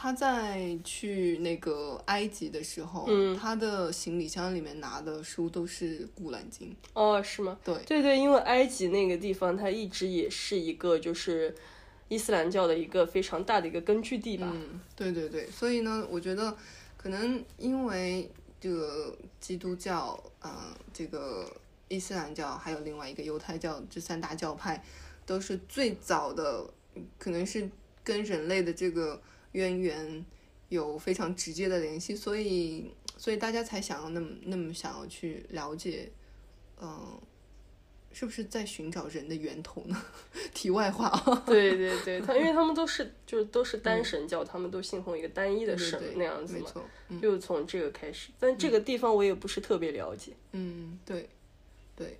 [0.00, 6.68] 他在去那个埃及的时候，嗯他的行李箱里面拿的书都是《古兰经》。
[6.92, 7.58] 哦，是吗？
[7.64, 11.52] 对对对，因为埃及那个地方，它一直也是一个就是
[12.06, 14.48] 伊斯兰教的一个非常大的一个根据地吧。
[14.54, 16.56] 嗯，对对对，所以呢，我觉得
[16.96, 21.50] 可能因为这个基督教，呃，这个
[21.88, 24.84] 伊斯兰教，还有另外一个犹太教这三大教派，
[25.24, 26.68] 都是最早的，
[27.18, 27.70] 可能是
[28.02, 29.20] 跟人类的这个
[29.52, 30.24] 渊源
[30.68, 36.10] 有非常直接的联系，所以所以大家才想要那么那么想要去了解，
[36.80, 37.20] 嗯、
[38.18, 39.96] 是不是在寻找人的源头呢？
[40.52, 48.30] 题外话啊， 对对对，他因为他们都是就是都是单神教，他们都信奉一个单一的神对对那样子嘛，没错，嗯就从这个开始。
[48.40, 50.32] 但这个地方我也不是特别了解。
[50.50, 51.28] 嗯，对，
[51.94, 52.18] 对。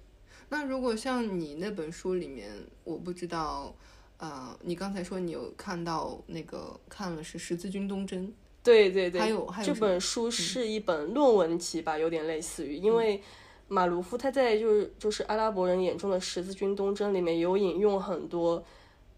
[0.50, 2.48] 那如果像你那本书里面，
[2.84, 3.74] 我不知道，
[4.18, 8.32] 呃，你刚才说你有看到那个看了是十字军东征，
[8.62, 13.20] 对对对，还有还有这本书是一本论文集吧，有点类似于，因为
[13.68, 18.64] 马卢夫他在就是就是阿拉伯人眼中的十字军东征里面有引用很多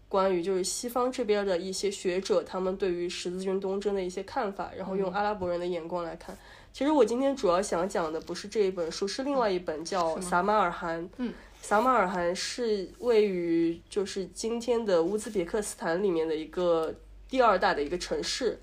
[0.07, 6.37] 关于就是西方这边的一些学者他们对于十字军东征的一些看法，然后用阿拉伯人的眼光来看。
[6.73, 11.03] 其实我今天主要想讲的不是这一本书，是另外一本叫《撒马尔罕》。
[11.17, 16.93] 嗯，撒马尔罕是位于就是今天的乌兹别克斯坦里面的一个
[17.29, 18.59] 第二大的一个城市。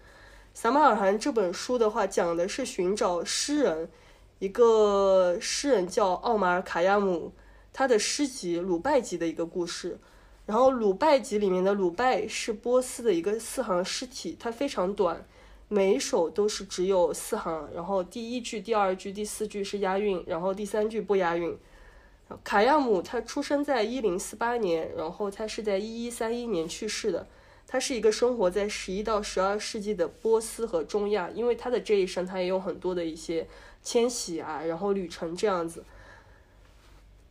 [0.55, 3.91] 撒马尔罕这本书的话，讲的是寻找诗人，
[4.39, 7.33] 一个诗人叫奥马尔卡亚姆，
[7.73, 9.99] 他的诗集《鲁拜集》的一个故事。
[10.47, 15.27] 然后《鲁拜集》里面的鲁拜是波斯的一个四行诗体，它非常短，
[15.67, 17.69] 每一首都是只有四行。
[17.75, 21.59] 然后第一句、第二句、第四句是押韵，然后第三句不押韵。
[22.45, 27.27] 卡亚姆他出生在一零四八年，然后他是在一一三一年去世的。
[27.67, 33.47] 他是一个生活在十一到十二世纪的波斯和中亚，因为他的这一生，他也有很多的一些
[33.89, 35.83] 迁徙啊，然后旅程这样子。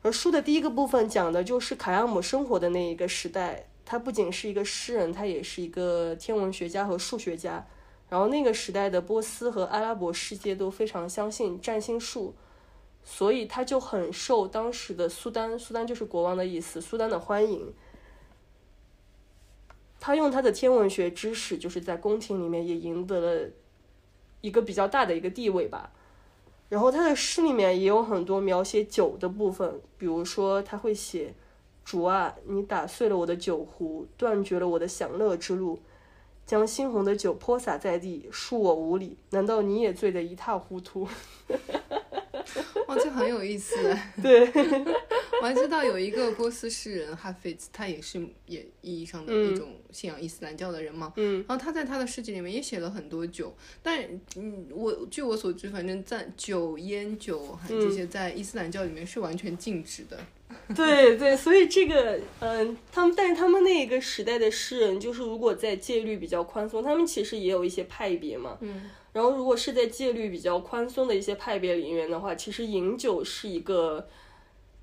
[0.02, 7.68] 而书的第一个部分讲的就是卡亚姆生活的那一个时代，他不仅是一个诗人，他也是一个天文学家和数学家。
[8.10, 12.34] 然后那个时代的波斯和阿拉伯世界都非常相信占星术，
[13.04, 17.72] 所以他就很受当时的苏丹，苏丹就是国王的意思，苏丹的欢迎。
[20.00, 23.52] 他用他的天文学知识，就是在宫廷里面也赢得了
[24.42, 25.92] 一个比较大的一个地位吧。
[26.70, 31.34] 然后他的诗里面也有很多描写酒的部分，比如说他会写
[31.86, 35.80] ：“主啊，你打碎了我的酒壶，断绝了我的享乐之路。
[36.48, 39.18] 将猩红的酒泼洒在地，恕我无礼。
[39.32, 41.08] 难道你也醉得一塌糊涂？
[42.88, 44.14] 哇，这很有意思哎。
[44.24, 44.48] 对，
[45.42, 51.12] 我还知道有一个波斯诗人哈菲兹，他也是也意义上的一种信仰伊斯兰教的人嘛。
[51.18, 54.08] 嗯，然后他在他的诗集里面也写了很多酒，但
[54.38, 60.18] 嗯，我据我所知，反正在酒、烟酒还这些在伊斯兰教里面是完全禁止的。
[60.76, 68.58] 对对，所以这个，嗯，他们，但是他们那一个时代的诗人，就是如果在戒律比较宽松，他们其实也有一些派别嘛。
[68.62, 68.90] 嗯。
[69.14, 74.08] 然后，如果是在戒律比较宽松的一些派别里面的话，其实饮酒是一个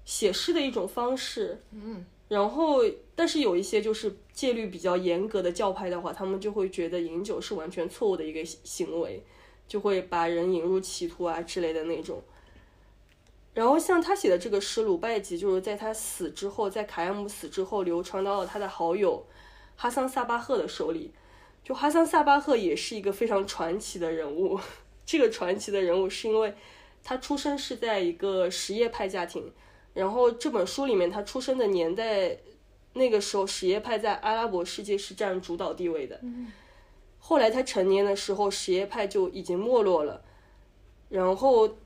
[0.05, 1.61] 写诗的一种方式。
[1.72, 2.05] 嗯。
[2.29, 2.81] 然后，
[3.14, 9.22] 但是有一些就是戒律比较严格的教派的话，他们就会觉得饮酒是完全错误的一个行为，
[9.68, 12.22] 就会把人引入歧途啊之类的那种。
[13.55, 19.25] 然后像他写的这个诗《鲁拜集》，就是在他死之后，在卡亚姆死之后，流传到了他的好友
[19.77, 21.12] 哈桑萨巴赫的手里。
[21.62, 24.59] 就哈桑萨巴赫也是一个非常传奇的人物。
[25.07, 26.53] 这个传奇的人物是因为
[27.05, 29.53] 他出生是在一个什叶派家庭，
[29.93, 32.37] 然后这本书里面他出生的年代，
[32.95, 36.21] 那个时候什叶派在阿拉伯世界是占主导地位的。
[37.21, 40.25] 后来他成年的时候，什叶派就已经没落了，
[41.09, 41.77] 然后。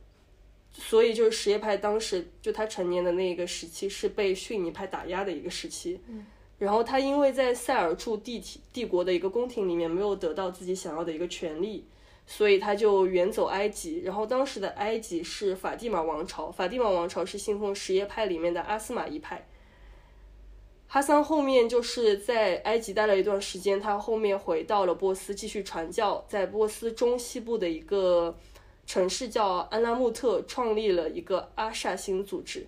[0.73, 6.01] 所以就是什叶派当时就他成年的那个时期是被逊尼派打压的一个时期，
[6.59, 11.85] 然后他因为在塞尔柱帝体帝国的一个宫廷里面没有得到自己想要的一个权利，
[12.27, 14.03] 所以他就远走埃及。
[14.05, 19.49] 然后当时的埃及是法蒂玛王朝，法蒂玛王朝是信奉什叶派里面的阿斯玛一派。
[20.87, 28.39] 哈桑后面就是在埃及待了一段时间，他后面回到了波斯继续传教，在波斯中西部的一个。
[28.89, 32.67] 城市叫安拉木特，创立了一个阿萨辛组织。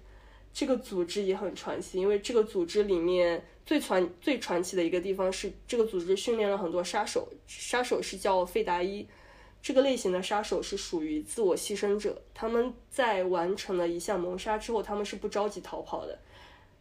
[0.53, 7.27] 这个组织也很传奇，因为这个组织里面最传最传奇的一个地方是，这个组织训练了很多杀手。
[7.47, 9.09] 杀手是叫费达伊，
[9.63, 12.21] 这个类型的杀手是属于自我牺牲者。
[12.35, 16.19] 他们在完成了一项谋杀之后，他们是不着急逃跑的，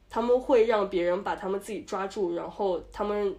[0.10, 3.34] 他们会让别人把他们自己抓住，然后他们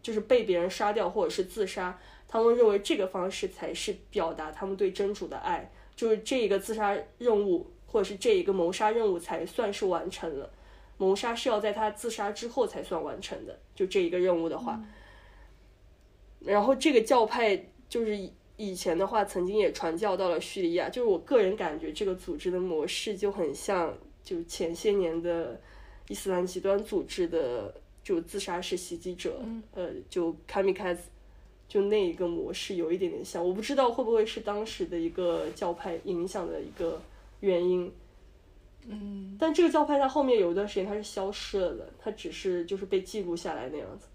[0.00, 2.00] 就是被别人杀掉或者是自杀。
[2.32, 10.50] 他们认为这个方式才是表达他们对真主的爱，就是这一个自杀任务或者是这一个谋杀任务才算是完成了。
[10.96, 14.82] 谋杀是要在他自杀之后才算完成的，就这一个任务的话。
[16.40, 18.16] 然后这个教派就是
[18.56, 20.88] 以前的话，曾经也传教到了叙利亚。
[20.88, 25.60] 就是我个人感觉，这个组织的模式就很像，就前些年的
[26.08, 29.38] 伊斯兰极端组织的就自杀式袭击者，
[29.74, 31.02] 呃，就卡米卡兹。
[31.72, 37.00] 就那一个模式有一点点像，我不知道会不会是当时的一个教派影响的一个
[37.40, 37.90] 原因。
[38.86, 44.06] 嗯，但这个教派它后面有一段时间它是消失了的，它只是就是被记录下来那样子。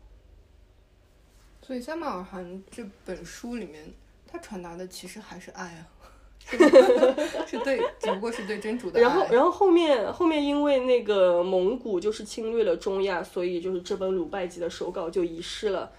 [1.63, 3.91] 所以《三马尔汗》这本书里面，
[4.27, 5.89] 他传达的其实还是爱啊，
[7.47, 9.01] 是 对，只不过是对真主的爱。
[9.01, 15.91] 然后，然后后面后面因为那个蒙古就是侵略了中亚，所以就是这本鲁拜集的手稿就遗失了。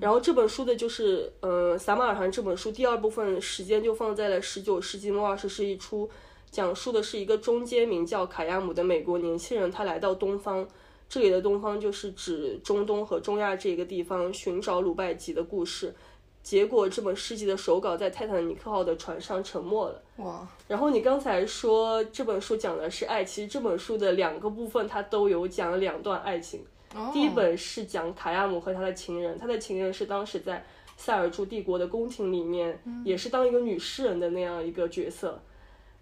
[0.00, 6.08] 然后这本书的就是，呃，《撒马尔罕》这本书第二部分时间就放在了十九世纪末二十世纪初，
[6.50, 10.68] 讲述的是一个中间名叫卡亚姆的美国年轻人，他来到东方，
[11.08, 15.94] 这里的东方就是指中东和中亚这个地方，寻找鲁拜吉的故事。
[16.42, 20.02] 结果这本诗集的手稿在泰坦尼克号的船上沉没了。
[20.16, 20.44] 哇！
[20.66, 26.64] 然后你刚才说这本书讲的是爱，其实这本书的两个部分它都有讲两段爱情。
[27.12, 30.64] 第一本是讲卡亚姆和他的情人，他的情人是当时在
[30.96, 35.40] 塞尔柱帝国的宫廷里面，也是当一个女诗人的那样一个角色。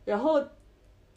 [0.04, 0.42] 然后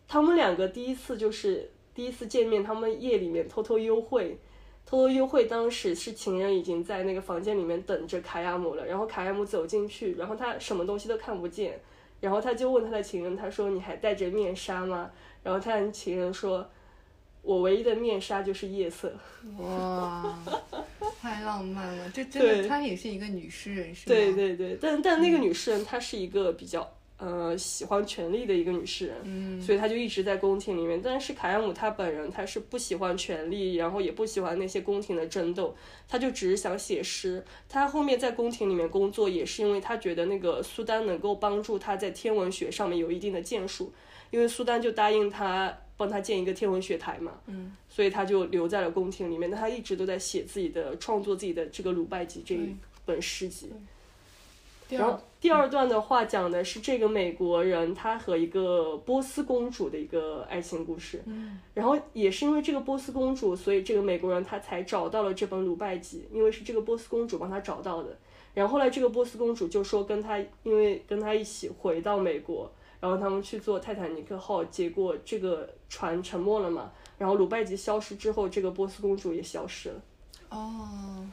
[0.08, 4.38] 他们两个第一次就是第一次见面，他们夜里面偷偷幽会，
[4.86, 5.46] 偷偷幽会。
[5.46, 11.80] 当时是情人已经在那个房间里面等着卡亚姆了，然后卡亚姆走进去，然后他什么东西都看不见，
[12.22, 15.10] 然后他就问他的情人，他说：“你还戴着面纱吗？”
[15.42, 16.70] 然后他的情人说。
[17.44, 19.14] 我唯一的面纱就是夜色。
[19.58, 20.40] 哇，
[21.22, 22.10] 太浪漫了！
[22.10, 24.06] 这真的，她也是一个女诗人，是吗？
[24.08, 31.02] 对对对，但但那个女诗人她是一个比较呃喜欢权力的一个女诗人，嗯，所以她就一直在宫廷里面。
[31.04, 35.76] 但是卡亚姆她本人她是不喜欢权力，然后也不喜欢那些宫廷的争斗，
[36.08, 37.44] 她就只是想写诗。
[37.68, 43.92] 她后面在宫廷里面工作，也是因为她觉得那个苏丹能够帮助她在天文学上面有一定的建树，
[44.32, 45.78] 因为苏丹就答应她。
[45.96, 49.50] 帮他建一个天文学台嘛，嗯，所以他就留在了宫廷里面。
[49.50, 52.76] 那他一直都在写自己的创作，自己的这个鲁拜集这一
[53.06, 53.70] 本诗集。
[54.90, 61.22] 然后第二段的话讲的是这个美国人他和一个波斯公主的一个爱情故事。
[61.26, 68.16] 嗯，然后也是因为这个波斯公主，所以这个美国人他才找到了这本鲁拜集，因为是这个波斯公主帮他找到的。
[68.54, 72.72] 然后后来这个波斯公主就说跟他，因为跟他一起回到美国，
[73.04, 80.02] 然后他们去做泰坦尼克号，结果这个船沉没了嘛，然后鲁拜吉消失之后，这个波斯公主也消失了。
[80.48, 81.28] 哦，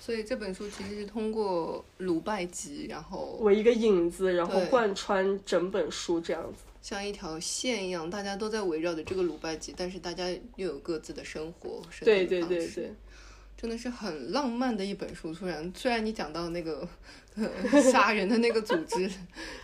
[0.00, 6.62] 所以这本书其实是通过鲁拜吉，然后为一个引子，然后贯穿整本书这样子。
[6.80, 10.26] 像一条线一样，大家都在围绕着这个鲁拜吉，但是大家
[10.56, 12.94] 又有各自的生活，生对对对对，
[13.58, 15.34] 真的是很浪漫的一本书。
[15.34, 16.88] 突然，虽然你讲到那个呃
[17.92, 19.10] 杀人的那个组织，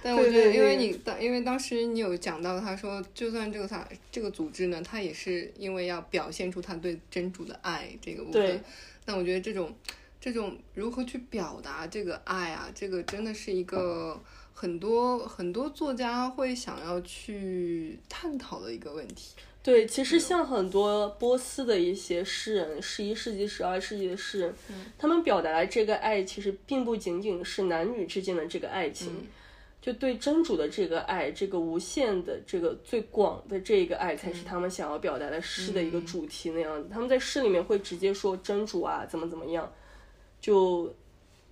[0.02, 8.64] 但我觉得，因为你当因为当时你有讲到，他说，就算这个他这个组织呢，他也是因为要表现出他对真主的爱这个部对分。
[9.04, 9.74] 但我觉得这种
[10.20, 14.20] 这种如何去表达这个爱啊，这个真的是一个。
[14.52, 19.34] 很多很多作家会想要去探讨的一个问题。
[19.62, 24.54] 对，其实像很多波斯的一些诗人，十一世纪、十二世纪的诗人，
[24.96, 29.26] 他们表达的这个爱，其实并不仅仅是男女之间的这个爱情，
[29.82, 36.88] 就对真主的这个爱，这个无限的、这个最广的这个爱，才是他们想要表达的诗的一个主题那样子。
[36.90, 39.70] 他们在诗里面会直接说真主啊，怎么怎么样，
[40.40, 40.94] 就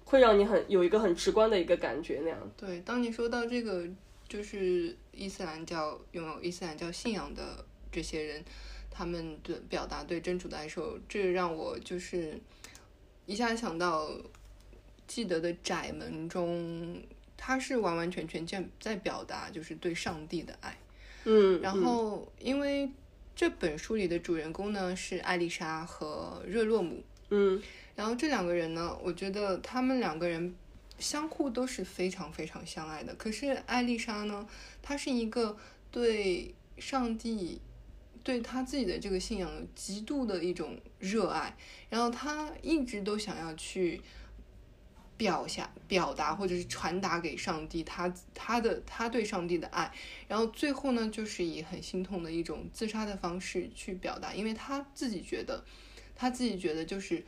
[0.05, 2.51] 会让你很有一个很直观的一个感觉那样。
[2.57, 3.87] 对，当你说到这个，
[4.27, 7.65] 就是伊斯兰教拥有伊斯兰教信仰的
[7.99, 8.45] 这些人，
[8.93, 12.39] 他们的表达对真主的爱时候，这让我就是
[13.27, 14.09] 一下想到
[15.09, 17.03] 记得的窄门中，
[17.37, 20.79] 他是完完全全在在表达就是对上帝的爱。
[21.25, 22.89] 嗯，然后，因为
[23.35, 27.61] 这本书里的主人公呢是艾丽莎和热洛姆，嗯
[27.97, 30.55] 然后这两个人呢，我觉得他们两个人
[31.01, 33.13] 相互都是非常非常相爱的。
[33.17, 34.47] 可是艾丽莎呢，
[34.81, 35.57] 她是一个
[35.91, 37.61] 对上帝、
[38.29, 41.57] 对他自己的这个信仰有极度的一种热爱，
[41.89, 44.03] 然后他一直都想要去
[45.17, 49.91] 表下、表达或者是传达给上帝他他的他对上帝的爱。
[50.27, 55.65] 然后最后呢，就是以很心痛的一种自杀的方式去表达，因为他自己觉得，
[56.15, 57.25] 他自己觉得就是。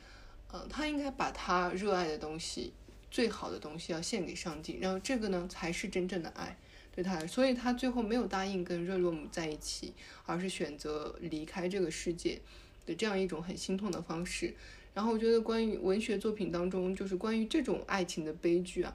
[0.52, 2.72] 呃，他应该把他热爱的东西、
[3.08, 6.58] 最好的东西要献给上帝，然后这个呢才是真正的爱
[6.94, 9.92] 对他，所以他最后没有答应跟热洛姆在一起，
[10.26, 12.40] 而是选择离开这个世界
[12.84, 14.54] 的这样一种很心痛的方式。
[14.92, 18.92] 然后我觉得关于文学作品当中，就是关于这种爱情的悲剧啊，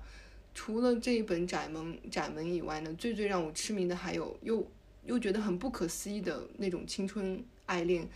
[0.54, 4.70] 除了这一本《窄门》窄门以外呢，最最让我痴迷的还有又
[5.06, 8.08] 又觉得很不可思议的那种青春爱恋。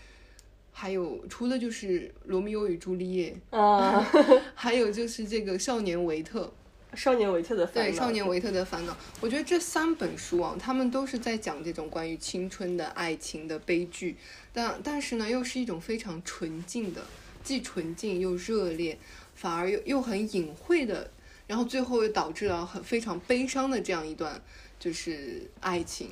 [0.72, 4.00] 还有，除了就是《罗密欧与朱丽叶》，啊，
[4.56, 6.54] 还有就是这个《少年维特
[6.96, 8.94] 少年维特的》，烦对，《少年维特的烦恼》。
[9.22, 14.16] 我觉得这三本书啊，他们都是在讲这种关于青春的爱情的悲剧，
[14.52, 17.02] 但但是呢，又是一种非常纯净的，
[17.44, 18.98] 既纯净又热烈，
[19.36, 21.12] 反而又又很隐晦的，
[21.48, 24.42] 然后最后又导致了很非常悲伤的这样一段
[24.80, 26.12] 就是爱情，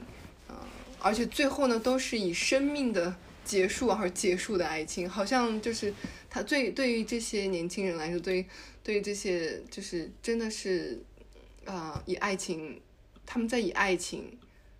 [0.49, 0.55] 嗯、
[0.99, 3.15] 而且最后呢，都是以生命的。
[3.47, 5.93] 结束而结束的爱情，好像就是
[6.29, 8.45] 他最对于这些年轻人来说，对于
[8.87, 10.97] 对于这些就是真的是
[11.65, 12.81] 啊、呃以爱情，
[13.25, 14.39] 他们在以爱情，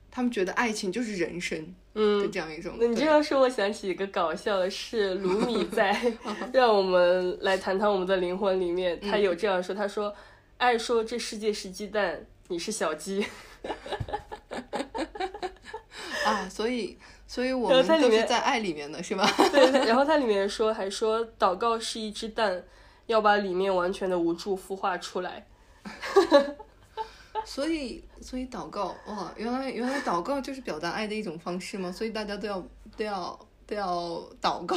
[0.09, 2.31] 他们觉得爱情就是人生的嗯。
[2.31, 2.77] 这样一种。
[2.79, 5.93] 那你这对样说，我想起一个搞笑的是，卢米 在
[6.53, 10.15] 《让我们来谈谈我们的灵魂》里面，他有这样说：“他说，
[10.57, 13.25] 爱说这世界是鸡蛋，你是小鸡。
[16.25, 16.97] 啊，所以
[17.27, 22.63] 所以我们都是它里面在爱里面的是吧？”对，然后它里面说还说，祷告是一只蛋，
[23.07, 25.47] 要把里面完全的无助孵化出来。
[27.45, 31.91] 所以所以祷告哇，原来原来祷告就是表达爱的一种方式吗？
[31.91, 32.61] 所以大家都要
[32.97, 34.75] 都要都要祷告，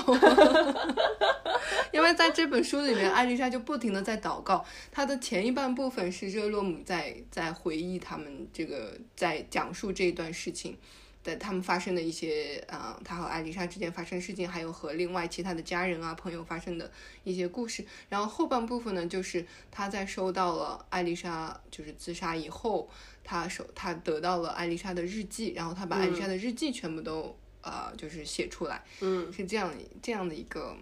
[1.93, 4.65] 因为在这本书里面，艾丽莎就不停的在祷告。
[4.93, 10.79] 她的前一半部分是热洛姆在在回忆他们这个在讲述这一段事情。
[11.23, 16.91] 的他们发生的一些啊、呃，他和艾丽莎之间发生的事情，还有和另外其他的家人啊朋友发生的
[17.25, 17.85] 一些故事。
[18.09, 22.89] 然后后半部分呢，就是他在收到了艾丽莎就是自杀以后，
[23.23, 30.75] 他手他得到了艾丽莎的日记，然后他把艾丽莎的日记全部都、呃就是写出来，嗯是这样这样的一个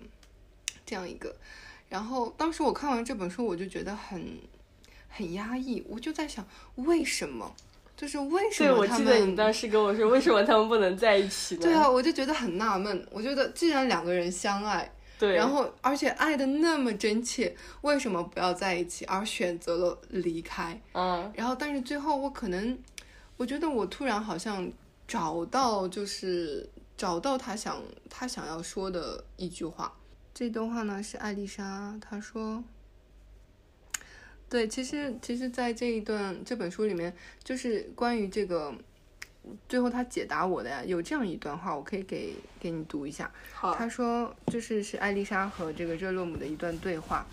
[0.86, 1.34] 这样一个。
[1.88, 4.38] 然后当时我看完这本书，我就觉得很
[5.08, 7.56] 很压抑，我就在想为什么。
[7.98, 11.62] 就是为什，么他我记得你当时跟我说，为什么他们不能在一起呢？
[11.62, 13.04] 对啊，我就觉得很纳闷。
[13.10, 14.88] 我觉得既然两个人相爱，
[15.18, 20.80] 对，然后而且爱的那么真切，为什么不要在一起，而选择了离开？
[20.92, 22.78] 嗯然后但是最后我可能，
[23.36, 24.70] 我觉得我突然好像
[25.08, 29.92] 找到，就是找到他想他想要说的一句话。
[30.32, 32.62] 这段话呢是艾丽莎，她说
[34.50, 38.74] ：“对，其实其实，在这一段这本书里面，就是关于这个
[39.68, 43.30] 最后他解答我的呀，有这样一段话，我可以给给你读一下。
[43.52, 47.26] 好，他说，就是是艾丽莎和这个热洛姆的一段对话。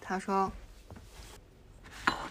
[0.00, 0.52] 他说，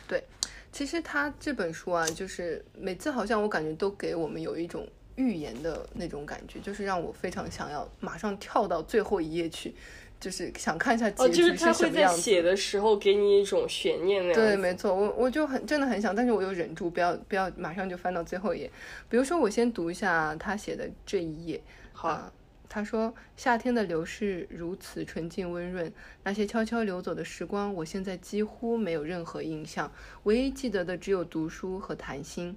[0.07, 0.23] 对，
[0.71, 9.73] 其实他这本书啊，就是每次好像我感觉都给我们有一种预言的那种感觉，就是让我非常想要马上跳到最后一页去。
[10.19, 11.83] 就是想看一下结局是什么样子。
[11.83, 14.35] 哦，就是他会在写的时候给你一种悬念那样。
[14.35, 18.71] 对，没错，我我就很真的很想，但是我又忍住不要不要马上就翻到最后一页。
[19.07, 21.61] 比如说，我先读一下他写的这一页。
[21.93, 22.31] 好，
[22.67, 25.91] 他说：“夏天的流逝如此纯净温润，
[26.23, 29.91] 那些悄悄流走的时光，我现在几乎没有任何印象，
[30.23, 32.55] 唯一记得的只有读书和谈心。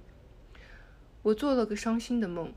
[1.21, 2.53] 我做了个伤心的梦。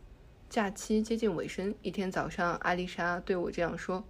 [0.48, 4.04] 假期接近尾声，一天早上，艾丽莎对我这样说。”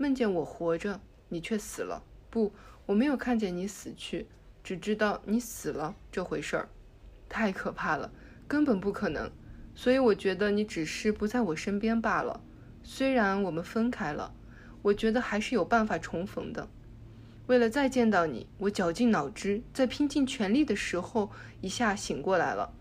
[0.00, 0.98] 梦见我活着，
[1.28, 2.02] 你却死了。
[2.30, 2.50] 不，
[2.86, 4.26] 我没有看见你死去，
[4.64, 6.70] 只知道你死了这回事儿，
[7.28, 8.10] 太可怕了，
[8.48, 9.30] 根本不可能。
[9.74, 12.40] 所以我觉得你只是不在我身边罢了。
[12.82, 14.32] 虽然我们分开了，
[14.80, 16.66] 我觉得还是有办法重逢的。
[17.46, 21.30] 为了再见到你，我绞尽脑汁，在拼尽全力的时候，
[21.60, 22.72] 一下醒过来了。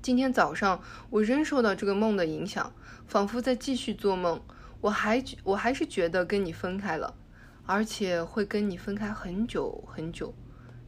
[0.00, 0.80] 今天早上，
[1.10, 2.72] 我仍受到这个梦的影响，
[3.06, 4.40] 仿佛在继续做梦。
[4.80, 7.16] 我还我还是觉得跟你分开了，
[7.66, 10.32] 而且会跟你分开很久很久。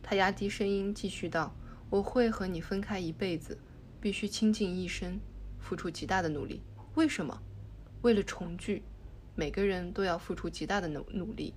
[0.01, 1.57] 他压低声音继续道
[1.91, 3.59] ：“我会和你分开一辈子，
[4.01, 5.20] 必须倾尽一生，
[5.59, 6.62] 付出极大的努力。
[6.95, 7.43] 为什么？
[8.03, 8.84] 为了重聚，
[9.34, 11.55] 每个人都要付出极大的努努力。”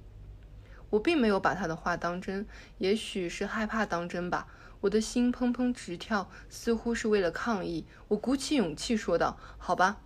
[0.90, 2.48] 我并没有把他的话当真，
[2.80, 4.48] 也许是害怕当真吧。
[4.82, 7.86] 我的心砰砰直跳，似乎是为了抗议。
[8.08, 10.02] 我鼓起勇气说道：“好吧，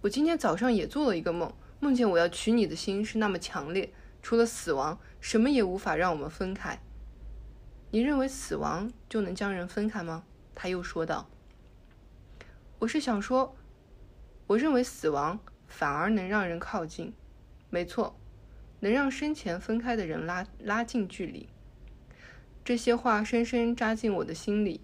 [0.00, 6.80] 我今天早上也做了一个梦。”梦见我要娶你的心是那么强烈，除了死亡，什么也无法让我们分开。
[7.90, 10.24] 你认为死亡就能将人分开吗？
[10.54, 11.30] 他又说道。
[12.80, 13.56] 我是想说，
[14.48, 17.14] 我认为死亡反而能让人靠近。
[17.70, 18.18] 没错，
[18.80, 21.48] 能让生前分开的人拉拉近距离。
[22.64, 24.80] 这些话深深扎进我的心里，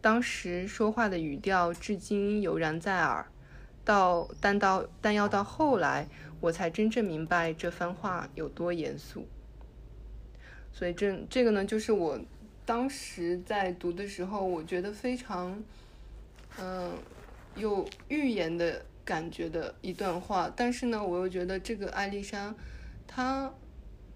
[0.00, 3.26] 当时说话的语调至今犹然在耳。
[3.84, 6.08] 到但到但要到后来。
[6.42, 9.28] 我才真正明白这番话有多严肃，
[10.72, 12.18] 所以这这个呢，就是我
[12.66, 15.62] 当时在读的时候，我觉得非常，
[16.58, 16.92] 嗯，
[17.54, 20.52] 有预言的感觉的一段话。
[20.56, 22.52] 但是呢，我又觉得这个艾丽莎，
[23.06, 23.54] 她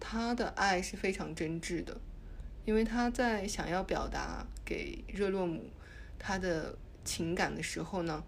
[0.01, 1.97] 她的爱是非常真挚的，
[2.65, 5.71] 因为她在想要表达给热洛姆
[6.19, 8.25] 她的情感的时候呢。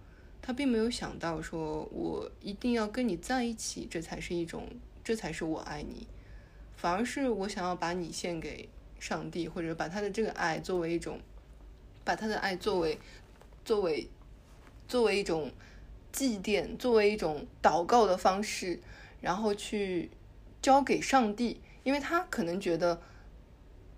[0.49, 4.67] 他并没有想到，说我一定要跟你在一起，这才是一种，
[5.05, 6.07] 这才是我爱你，
[6.75, 8.67] 反而是我想要把你献给
[8.99, 11.21] 上帝，或者把他的这个爱作为一种，
[12.03, 12.99] 把他的爱作为，
[13.63, 14.09] 作为，
[14.89, 15.53] 作为一种
[16.11, 18.81] 祭奠，作为一种祷告的方式，
[19.21, 20.09] 然后去
[20.63, 23.03] 交给上帝，因为他可能觉得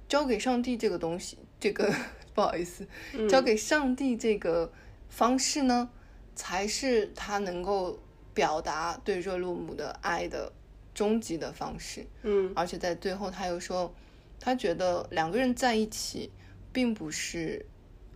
[0.08, 1.94] 交给上帝这个东西，这个
[2.34, 2.88] 不好意思，
[3.28, 4.72] 交给上帝这个
[5.08, 5.88] 方式呢。
[6.34, 7.98] 才是他能够
[8.32, 10.52] 表达对热洛姆的爱的
[10.94, 12.06] 终极的方式。
[12.22, 13.92] 嗯，而且在最后他又说，
[14.38, 16.30] 他觉得两个人在一起，
[16.72, 17.66] 并不是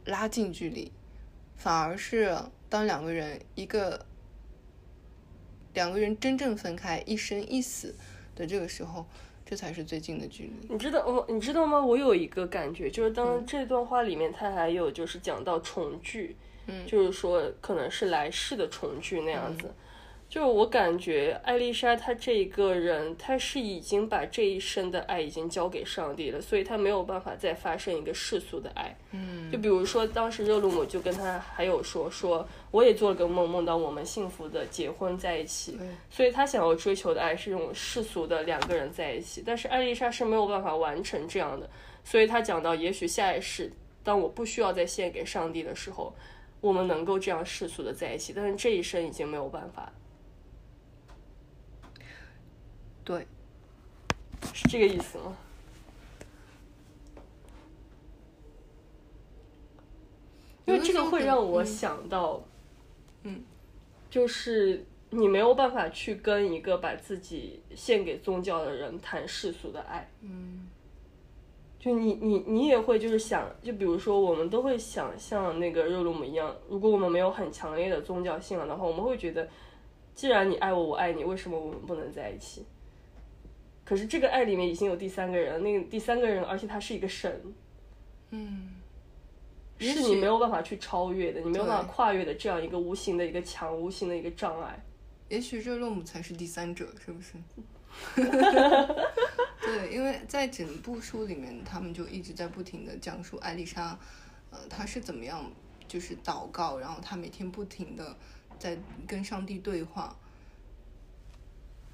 [0.04, 0.90] 拉近距离，
[1.56, 2.36] 反而是
[2.68, 4.06] 当两个人一个
[5.72, 7.94] 两个人真正分开一生一死
[8.34, 9.04] 的这个时候，
[9.44, 10.68] 这才是最近的距离。
[10.68, 11.84] 你知道我你知道吗？
[11.84, 16.36] 我有一个感觉，就是当这段话里面，他还有就是讲到重聚。
[16.66, 19.72] 嗯，就是说，可能是来世的重聚那样子。
[20.26, 28.96] 就是我感觉艾丽莎她这一个人，她是已经把这一生的爱已经交给上帝了，所以她没有办法再发生一个世俗的爱。
[29.12, 35.78] 嗯，就比如说当时热露姆就跟他还有说说，我也做了个梦，梦到我们幸福的结婚在一起。
[36.10, 41.68] 所以他想要追求的爱是这种世俗的两个人在一起，但是艾丽莎是没有办法完成这样的。
[42.02, 43.70] 所以他讲到，也许下一世，
[44.02, 46.12] 当我不需要再献给上帝的时候。
[46.64, 49.92] 我们能够这样世俗的在一起，但是这一生已经没有办法。
[53.04, 53.26] 对，
[54.54, 55.36] 是这个意思吗？
[60.64, 62.42] 因为这个会让我想到，
[63.24, 63.44] 嗯，
[64.08, 70.66] 就是你没有办法去跟一个把自己献给宗教的人谈世俗的爱，嗯。
[71.84, 79.46] 就你你你也会就是想，就比如说我们都会想像那个热鲁姆一样，如果我们没有很强烈的宗教信仰的话，我们会觉得，
[80.14, 82.64] 既然你爱我，我爱你，为什么我们不能在一起？
[83.84, 87.38] 可是这个爱里面已经有第三个人，那个第三个人，而且他是一个神，
[88.30, 88.70] 嗯，
[89.78, 94.82] 是你没有办法去超越的，你没有办法跨越的这样一个无形的一个墙，无形的一个障碍。
[95.28, 97.34] 也许热洛姆才是第三者，是不是？
[98.16, 103.98] 对，因为在整部书里面，他们就一直在不停的讲述艾丽莎，
[104.50, 105.50] 呃，她是怎么样，
[105.88, 108.16] 就是祷告，然后她每天不停的
[108.58, 108.76] 在
[109.06, 110.14] 跟上帝对话，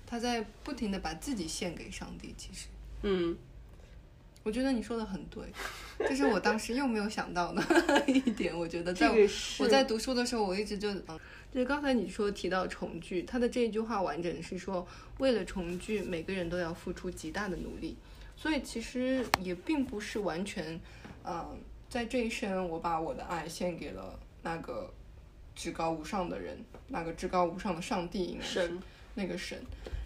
[0.07, 2.35] 她在不停的把自己献给上帝。
[2.37, 2.67] 其实，
[3.03, 3.37] 嗯，
[4.43, 5.45] 我觉得你说的很对，
[5.99, 7.63] 这是我当时又没有想到的
[8.07, 8.57] 一点。
[8.57, 9.11] 我觉得在
[9.59, 11.21] 我在读书的时候，我一直就，嗯
[11.53, 14.87] 就是刚才你说提到重聚，他的这一句话完整是说，
[15.19, 17.97] 为了重聚，每个人都要付出极大的努力。
[18.37, 20.81] 所以其实也并不是完全，
[21.25, 24.91] 嗯、在这一生我把我的爱献给了那个
[25.55, 26.57] 至高无上的人，
[26.89, 28.83] 那个至高无上的上帝，应该是神，
[29.15, 29.61] 那个神。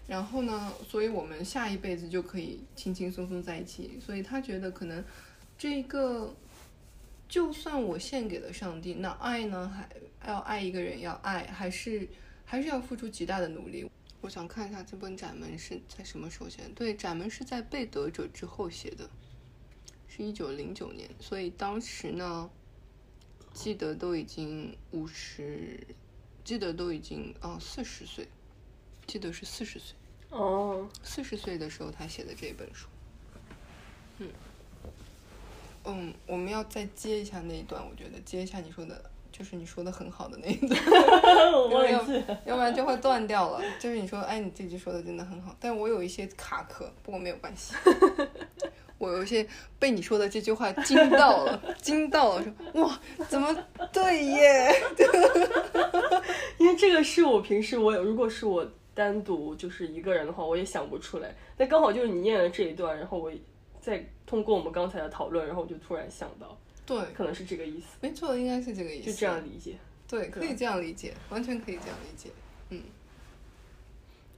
[0.07, 3.99] 然后呢，所以我们下一辈子就可以轻轻松松在一起。
[4.03, 5.03] 所以他觉得可能
[5.57, 6.35] 这个，
[7.29, 9.87] 就算我献给了上帝，那爱呢，还
[10.25, 12.07] 要爱一个人，要爱，还是
[12.45, 13.89] 还是要付出极大的努力。
[14.21, 16.69] 我想看一下这本《窄门》是在什么时候写的？
[16.69, 19.09] 对，《窄门》是在《被得者》之后写的，
[20.07, 21.09] 是一九零九年。
[21.19, 22.49] 所以当时呢，
[23.53, 25.79] 记得都已经五十，
[26.43, 28.27] 记得都已经啊四十岁，
[29.05, 29.95] 记得是四十岁。
[30.31, 32.87] 哦，四十岁的时候他写的这本书。
[34.17, 34.31] 嗯，
[35.83, 40.79] 嗯，我们要再接一下那一段，我觉得接一下你说的，就是你说的很好的那一段，
[41.51, 42.39] 我忘要记了。
[42.45, 43.61] 要不然就会断掉了。
[43.77, 47.75] 就是你说，哎，你这句说的真的很好，但我有一些卡壳，不过没有关系。
[48.97, 49.45] 我有一些
[49.77, 53.53] 被你说的这句话惊到了，惊到了，说哇，怎么
[53.91, 54.73] 对耶？
[56.57, 61.35] 因为这个是我平时我有，如果是我单独就是一个人的话，我也想不出来。
[61.57, 63.29] 但刚好就是你念了这一段，然后我
[63.81, 69.11] 再通过我们刚才的讨论，然后我就突然想到，对，可能是这个意思，没错，应该是这个意思。
[69.11, 69.75] 就这样理解。
[70.07, 72.29] 对，可以这样理解，完全可以这样理解。
[72.69, 72.81] 嗯，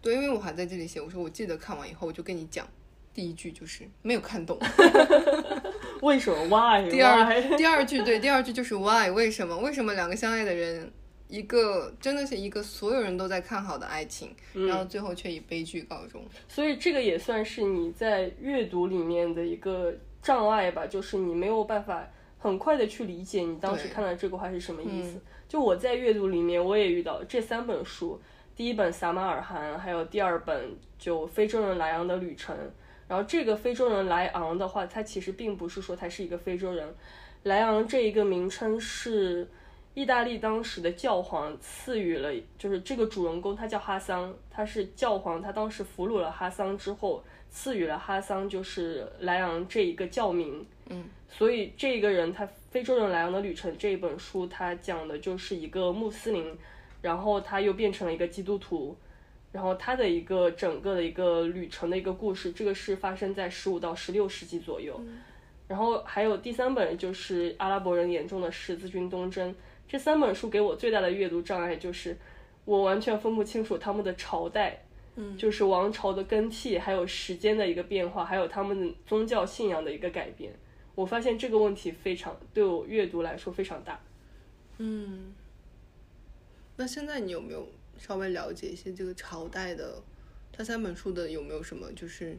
[0.01, 2.65] 对，因为我还在这里写，我说我记得看完以后，我就跟你讲，
[3.13, 4.57] 第一句就是没有看懂，
[6.01, 6.87] 为什么？Why？
[6.91, 7.41] 第二？
[7.57, 9.57] 第二句对，第二句就是 why 为什么？
[9.57, 10.89] 为什么两个相爱的人，
[11.27, 16.23] 一个真的是一个所有人都在看好的爱情，然后最后却以悲剧告终。
[16.47, 25.19] 所以这个也算是你在阅读里面的一个障碍吧，就是你没有办法很快的去理解你当时看到这个话是什么意思。
[25.47, 28.19] 就我在阅读里面，我也遇到这三本书，
[28.55, 32.55] 第一本《撒马尔罕》，还有第二本就《非洲人莱昂的旅程》。
[33.07, 36.93] 然后这个非洲人莱昂的话，他其实并不是说他是一个非洲人，
[37.43, 39.47] 莱昂这一个名称是
[39.93, 50.67] 意大利当时的教皇赐予了，就是这个主人公他叫哈桑，他是教皇，他当时俘虏了哈桑之后，赐予了哈桑就是莱昂这一个教名。
[50.89, 56.57] 嗯，所以这个人他《非洲人莱昂的旅程》这一本书，他讲的就是一个穆斯林，
[57.01, 58.95] 然后他又变成了一个基督徒。
[59.49, 64.99] 然后他的一个整个的一个旅程的一个故事，这个是发生在十五到十六世纪左右。
[65.67, 69.55] 然后还有第三本就是阿拉伯人眼中的十字军东征。
[69.87, 72.15] 这三本书给我最大的阅读障碍就是，
[72.65, 74.83] 我完全分不清楚他们的朝代，
[75.15, 80.51] 嗯，就是王朝的更替，还有时间的一个变化，还有他们宗教信仰的一个改变。
[80.97, 83.99] 我发现这个问题非常对我阅读来说非常大。
[84.79, 85.31] 嗯，
[86.75, 87.67] 那现在你有没有
[87.99, 90.01] 稍微了解一些这个朝代的？
[90.51, 92.35] 它三本书的有没有什么就是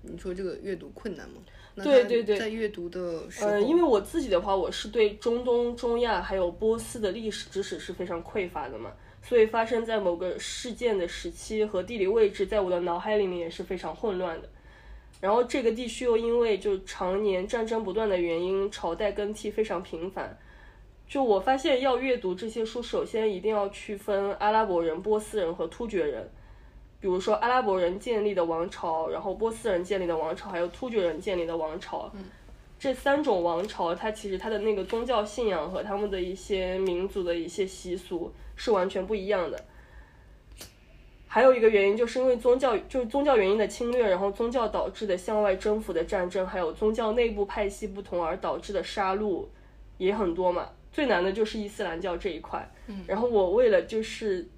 [0.00, 1.42] 你说这个阅读困难吗？
[1.76, 14.48] 对对对在阅读的时候，呃，因为我自己的话，我是对中东、中亚还有波斯的历史知识是非常匮乏的嘛，所以发生在某个事件的时期和地理位置，在我的脑海里面也是非常混乱的。
[15.20, 20.38] 然后这个地区又因为就常年战争不断的原因，朝代更替非常频繁。
[21.08, 26.30] 就我发现要阅读这些书，首先一定要区分阿拉伯人、波斯人和突厥人。
[27.00, 32.12] 比如说阿拉伯人建立的王朝，然后波斯人建立的王朝，还有突厥人建立的王朝，
[32.78, 39.64] 这三种王朝，它其实它的那个宗教信仰和他们的一些民族的一些习俗是完全不一样的。
[41.30, 49.44] 还有一个原因，就是因为宗教就是宗教原因的侵略，然后宗教导致的向外征服的战争，还有宗教内部派系不同而导致的杀戮
[49.98, 50.70] 也很多嘛。
[50.90, 52.66] 最难的就是伊斯兰教这一块。
[52.86, 54.48] 嗯，然后我为了就是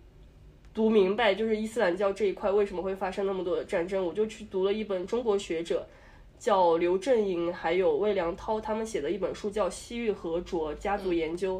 [0.73, 5.85] 读明白，就是伊斯兰教这一块为什么会发生那么多的战争，我就去读了一本中国学者
[6.39, 11.59] 叫刘振营还有魏良涛他们写的一本书，叫《西域和卓家族研究》，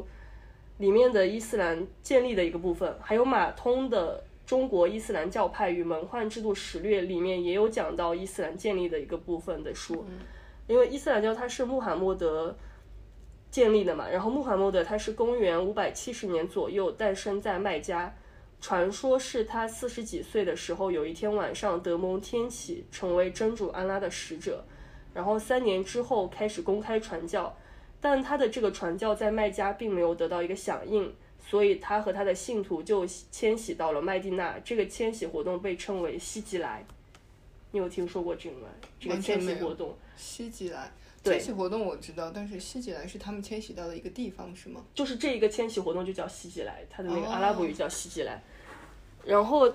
[0.77, 10.05] 里面的伊斯兰建立的一个部分，还有马通的中国伊斯兰教派与门宦制度史略》里面也有讲到伊斯兰建立的一个部分的书，
[10.67, 12.55] 因为伊斯兰教它是穆罕默德
[13.49, 18.13] 建立的嘛，然后穆罕默德他是公元五百七十年左右诞生在麦加，
[18.59, 24.65] 传说是他四十几岁的时候，有一天晚上德蒙天启，成为真主安拉的使者，
[25.13, 27.55] 然后三年之后开始公开传教，
[27.99, 31.13] 但他的这个传教在麦加并没有得到一个响应。
[31.45, 36.85] 所以他和他的信徒就迁徙到了麦地那，这个迁徙活动被称为西吉来。
[37.71, 38.67] 你有听说过这个吗？
[38.99, 39.97] 这个迁徙活动？
[40.15, 40.91] 西吉来，
[41.23, 44.81] 迁徙活动我知道，但是西吉来是他们迁徙到的一个地方，是吗？
[44.93, 48.41] 就是这一个迁徙活动就叫西吉来，它的那个阿拉伯语叫西吉来。
[49.25, 49.71] 然后，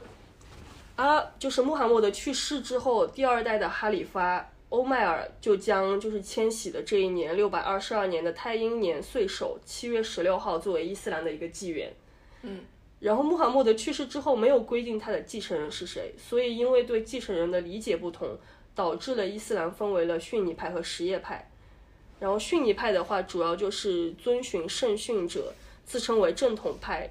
[0.97, 4.49] 阿就是穆罕默德去世之后，第二代的哈里发。
[4.69, 11.95] 欧迈尔就将就是迁徙的这一年六百二十二年的太阴年岁首七月十六号作为伊斯兰的一个纪元。
[12.43, 12.61] 嗯，
[12.99, 18.37] 然后穆罕默德去世之后没有规定他的继承人是谁，所以因为对继承人的理解不同，
[18.75, 21.49] 导致了伊斯兰分为了逊尼派和什叶派。
[22.19, 25.55] 然后逊尼派的话主要就是遵循圣训者，
[25.85, 27.09] 自称为正统派。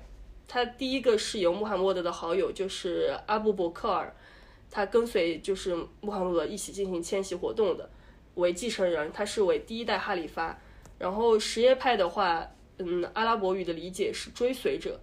[0.47, 4.13] 他第一个是由穆罕默德的好友就是阿布伯克尔。
[4.70, 7.89] 他跟随就是穆罕默德一起进行迁徙活动的，
[8.36, 10.59] 为继承人，他是为第一代哈里发。
[10.97, 12.45] 然后什叶派的话，
[12.78, 14.99] 嗯，阿拉伯语的理解是追随者，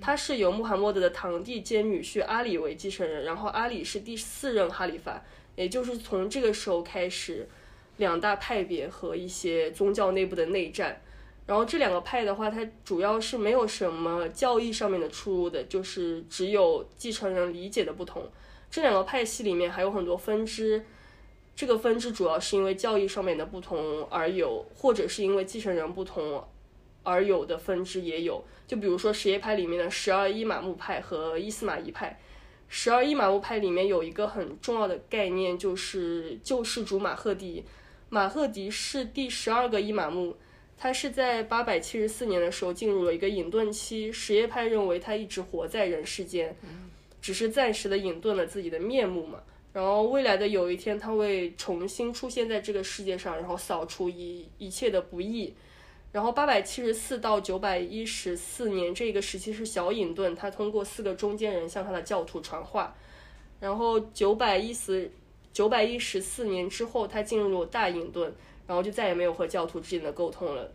[0.00, 5.22] 他是由穆罕默德的堂弟兼女婿阿里为继承人，然后阿里是第四任哈里发，
[5.56, 7.48] 也就是从这个时候开始，
[7.96, 11.00] 两大派别和一些宗教内部的内战。
[11.46, 18.22] 然后这两个派的话，它主要是没有什么教义上面的出入的，就是只有继承人理解的不同。
[18.70, 20.84] 这两个派系里面还有很多分支，
[21.56, 26.46] 这个分支主要是因为教义上面的不同而有，或者是因为继承人不同
[27.02, 28.44] 而有的分支也有。
[28.66, 32.20] 就比如说什叶派里面的十二伊玛目派和伊斯玛仪派。
[32.68, 37.64] 十二伊玛目派里面有一个很重要的概念，就是救世主马赫迪。
[38.10, 40.36] 马赫迪是第十二个伊玛目，
[40.76, 44.12] 他是在八百七十四年的时候进入了一个隐遁期。
[44.12, 46.54] 什叶派认为他一直活在人世间。
[47.20, 49.42] 只是暂时的隐遁了自己的面目嘛，
[49.72, 55.54] 然后未来的有一天他会重新出现在这个世界上，然后扫除一一切的不义。
[56.10, 62.96] 然后八百七十四到九百一十四年这个时期是小隐遁，他通过四个中间人向他的教徒传话。
[63.60, 65.10] 然后九百一十
[65.52, 68.30] 九百一十四年之后，他进入大隐遁，
[68.66, 70.72] 然后就再也没有和教徒之间的沟通了。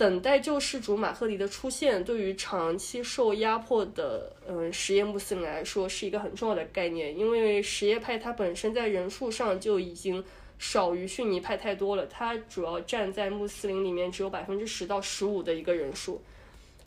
[0.00, 10.24] 等待救世主马赫迪的出现，对于长期受压迫的嗯什叶穆斯林来说是一个很重要的概念，因为什叶派它本身在人数上就已经
[10.58, 16.22] 少于逊尼派太多了，它主要站在穆斯林里面只有百分之十到十五的一个人数。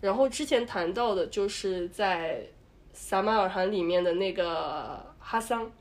[0.02, 2.42] 然后之前谈到的就是在
[2.94, 5.72] 撒马尔罕里面的那个哈桑，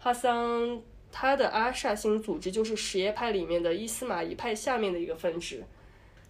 [0.00, 0.82] 哈桑
[1.12, 5.62] 他的阿萨辛组织就是什叶派里面的伊斯玛仪派下面的一个分支。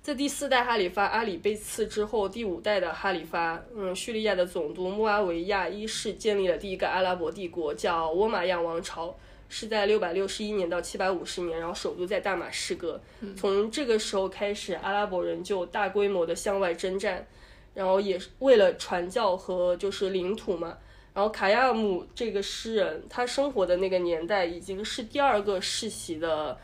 [0.03, 9.15] 在第四代哈里发阿里被刺之后，第五代的哈里发，嗯，叙利亚的总督穆阿维亚一世建立了第一个阿拉伯帝国，叫沃马亚王朝，
[9.51, 12.99] 是在六百六十一年到七百五十年，然后首都在大马士革。
[13.37, 17.27] 从这个时候开始，阿拉伯人就大规模的向外征战，
[17.75, 20.79] 然后也是为了传教和就是领土嘛。
[21.13, 26.59] 然后卡亚姆这个诗人，他生活的那个年代已经是第二个世袭的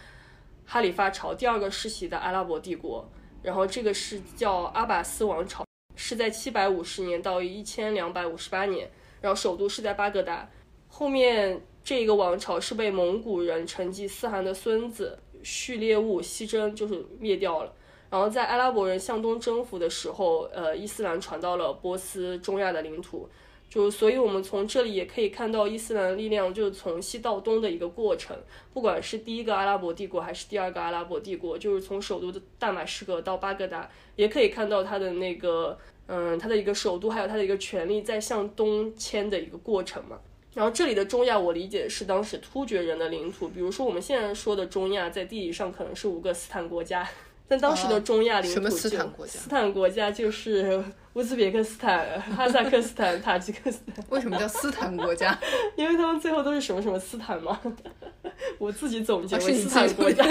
[0.64, 3.06] 哈里发朝，第二个世袭的阿拉伯帝国。
[3.46, 8.90] 然后这个是叫阿拔斯王朝，是在七百五十年到一千两百五十八年，
[9.20, 10.50] 然后首都是在巴格达。
[10.88, 17.72] 后面这个王朝是被蒙古人成吉思汗的孙子序列兀西征就是灭掉了。
[18.10, 23.28] 然后在阿拉伯人向东征服的时候，呃，伊斯兰传到了波斯中亚的领土。
[23.68, 28.34] 就所以，我们从这里也可以看到伊斯兰力量就是从西到东的一个过程。
[28.72, 40.18] 不管是第一个阿拉伯帝国还是第二个阿拉伯帝国，就是从首都的大马士革到巴格达，也可以看到它的那个，嗯，它的一个首都还有它的一个权力在向东迁的一个过程嘛。
[40.54, 43.48] 然后这里的中亚，我理解是当时突厥人的领土。
[43.48, 47.06] 比如说我们现在说的中亚，在地理上可能是五个斯坦国家。
[47.48, 49.32] 但当时的中亚领土，什么斯坦国家？
[49.32, 50.82] 斯坦国家就是
[51.12, 54.04] 乌兹别克斯坦、 哈萨克斯坦、塔吉克斯坦。
[54.10, 55.38] 为什么叫斯坦国家？
[55.76, 57.60] 因为他们最后都是什么什么斯坦嘛。
[58.58, 60.24] 我自己总结为斯坦国家。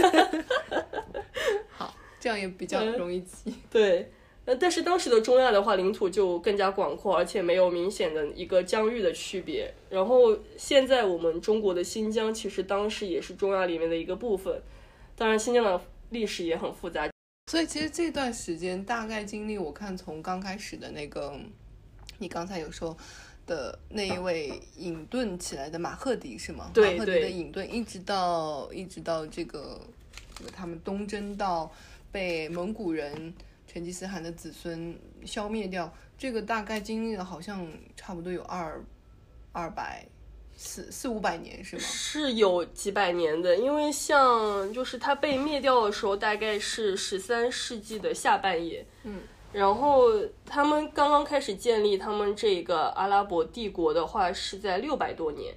[1.70, 3.56] 好，这样也比较容易记。
[3.72, 4.12] 对，
[4.44, 9.74] 呃，但是当时的中亚的话，领土就更加广阔，而且没有明显的一个疆域的区别。
[9.90, 14.62] 然后现在我们中国的新疆，其实当时也是中亚里面的一个部分。
[15.16, 15.82] 当然，新疆的。
[16.10, 17.10] 历史也很复杂，
[17.52, 21.40] 所以其实这段时间大概经历，我看从刚开始的那个，
[22.18, 22.96] 你刚才有说
[23.46, 26.72] 的那一位隐遁起来的马赫迪是吗？
[26.74, 29.80] 对马赫迪的隐遁，一直到一直到这个
[30.36, 31.72] 这个他们东征到
[32.12, 33.34] 被蒙古人
[33.68, 38.82] 成吉思汗的子孙消灭掉，这个大概经历了好像差不多有二
[39.52, 40.06] 二百
[40.56, 41.82] 四四五百年是吗？
[41.82, 48.86] 是有几百年的，因为像就是它被灭掉的时候，大概是十三世纪的下半叶。
[49.04, 49.20] 嗯，
[49.52, 50.10] 然后
[50.46, 55.54] 他们刚刚开始建立他们这个阿拉伯帝国的话，是在六百多年，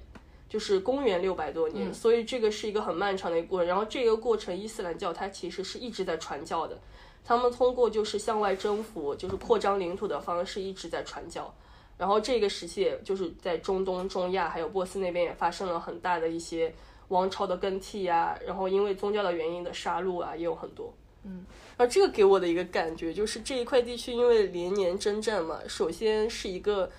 [0.49, 3.67] 就是公元六百多年，所以这个是一个很漫长的一个过程。
[3.67, 6.77] 然后这个过程，伊斯兰教它其实是一直在传教的，
[7.23, 11.53] 他们通过就是向外征服，就是扩张领土的方式一直在传教。
[11.99, 16.73] 然后这个时期，也就是在中东、中亚还有波斯那边也发生了很大的一些
[17.09, 20.93] 王朝的更替呀、然后因为宗教的原因的杀戮啊，也有很多。
[21.25, 21.45] 嗯，
[21.75, 26.89] 而这个给我的一个感觉就是这一块地区因为连年征战嘛，首先是一个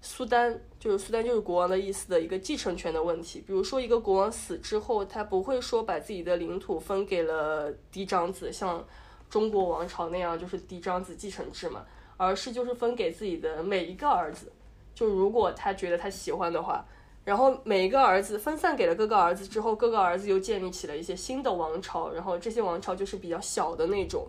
[0.00, 3.44] 苏丹，就是苏丹就是国王的意思的一个继承权的问题。
[3.46, 8.82] 比如说一个国王死之后，他不会说把自己的领土分给了嫡长子，像
[9.28, 11.84] 中国王朝那样就是嫡长子继承制嘛。
[12.16, 14.52] 而是就是分给自己的每一个儿子，
[14.94, 16.84] 就如果他觉得他喜欢的话，
[17.24, 24.26] 然后每一个儿子分散给了各个儿子之后，各个儿子又建立起了一些新的王朝，然后这些王朝就是比较小的那种。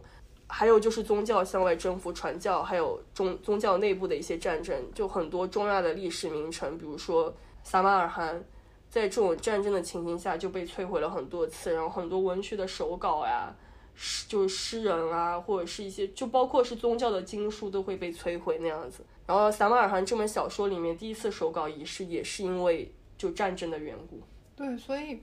[0.48, 8.44] 还有就是宗教向外征服、传教，还有宗宗教内部的一些战争，就很多重要的历史名城，比如说撒马尔罕，
[8.88, 13.52] 在这种战争的情形下就被摧毁了很多次，然后很多文学的手稿呀。
[13.96, 19.06] 诗就是诗人啊，或者是一些就包括是宗教的经书都会被摧毁那样子。
[19.26, 24.22] 然后《撒马尔罕》这本小说里面第一次手稿仪式也是因为就战争的缘故。
[24.56, 25.22] 对，所以，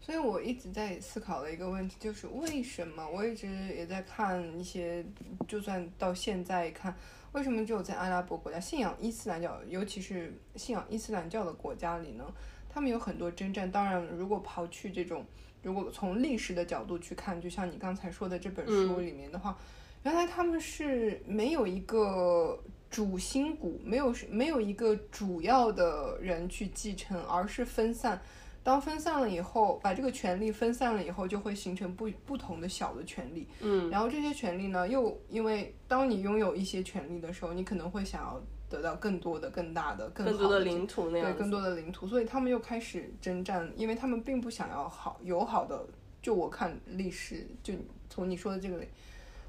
[0.00, 3.06] 所以我一直在思考的一个问题就是为什么？
[3.08, 5.04] 我一直也在看一些，
[5.46, 6.96] 就算到现在看，
[7.32, 12.24] 为什么只有在阿拉伯国家信仰伊斯兰教，尤其是信仰伊斯兰教的国家里呢，
[12.68, 13.70] 他们有很多征战。
[13.70, 15.24] 当然，如果刨去这种。
[15.62, 19.56] 如果从历史的角度去看，就像你刚才说的这本书里面的话，
[20.02, 22.60] 原来他们是没有一个
[22.90, 28.20] 主心骨，没有没有一个主要的人去继承，而是分散。
[28.64, 33.48] 当分散了以后，把这个权力分散了以后，就会形成不不同的小的权利。
[33.60, 38.40] 嗯，然后这些权利呢，又因为当你拥有一些权利的时候，你可能会想要
[38.72, 45.86] 得到更多的、更大的、更多的领土那样对，更多的领土，所以他们又开始征战，因为他们并不想要好友好的。
[46.22, 47.74] 就我看历史，就
[48.08, 48.80] 从你说的这个，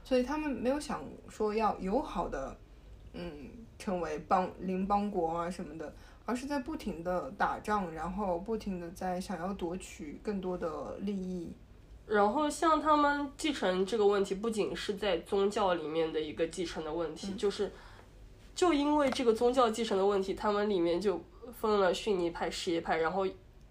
[0.03, 2.57] 所以他们没有想说要友好的，
[3.13, 5.93] 嗯，成为邦邻邦国啊什么的，
[6.25, 11.53] 而是在不停的打仗，然后不停的在想要夺取更多的利益。
[12.07, 17.71] 然后像他们继承这个问题，不仅是在宗教里面的一个继承的问题，就是
[18.55, 21.21] 就因为这个宗教继承的问题，他们里面就
[21.59, 23.25] 分了逊尼派、什叶派，然后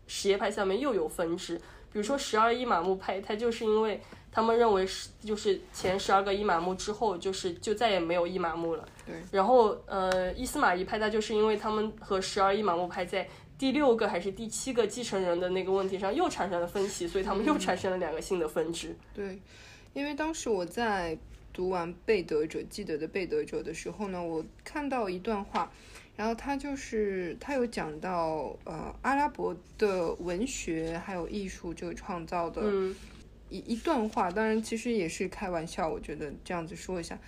[0.07, 1.57] 什叶派下面又有分支。
[1.93, 8.89] 比如说十二伊玛目派，他就是因为他们认为是就是前十二个伊玛目之后，就是就再也没有伊玛目了。
[9.07, 9.15] 对。
[9.31, 13.29] 然后呃，伊斯玛仪派，他就是因为他们和十二伊玛目派在
[13.59, 18.97] 第六个还是第七个继承人的那个问题上又产生了分歧，所以他们又产生了两个新的分支。
[19.15, 19.39] 对，
[19.93, 21.17] 因为当时我在
[21.53, 25.73] 读完《被德者》记得的《被德者》的时候呢，我看到一段话。
[26.15, 32.63] 然后他就是他有讲到呃阿拉伯的文学还有艺术这个创造的
[33.49, 37.19] 一一段话，当然其实也是开玩笑，我觉得这样子说一下，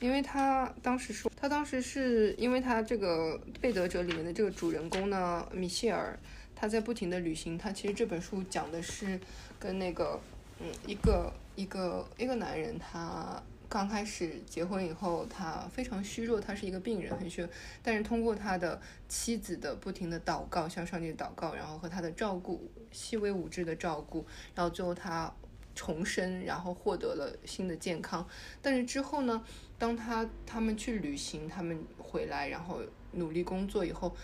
[0.00, 6.18] 因为他当时说他当时是因为他这个被德者里面的这个主人公呢米歇尔
[6.56, 9.18] 他在不停的旅行，他其实这本书讲的是
[9.60, 10.20] 跟那个
[10.58, 13.40] 嗯一个一个一个男人他。
[13.72, 17.48] 刚开始结婚以后，他非常虚弱，他是一个病人，很虚弱。
[17.82, 25.32] 但是通过他的妻子的不停的祷告，向上帝祷告，然后和他的照顾，细微无知的照顾，然后最后他
[25.74, 28.28] 重生，然后获得了新的健康。
[28.60, 29.42] 但是之后呢，
[29.78, 34.14] 当他他们去旅行，他们回来，然后努力工作以后。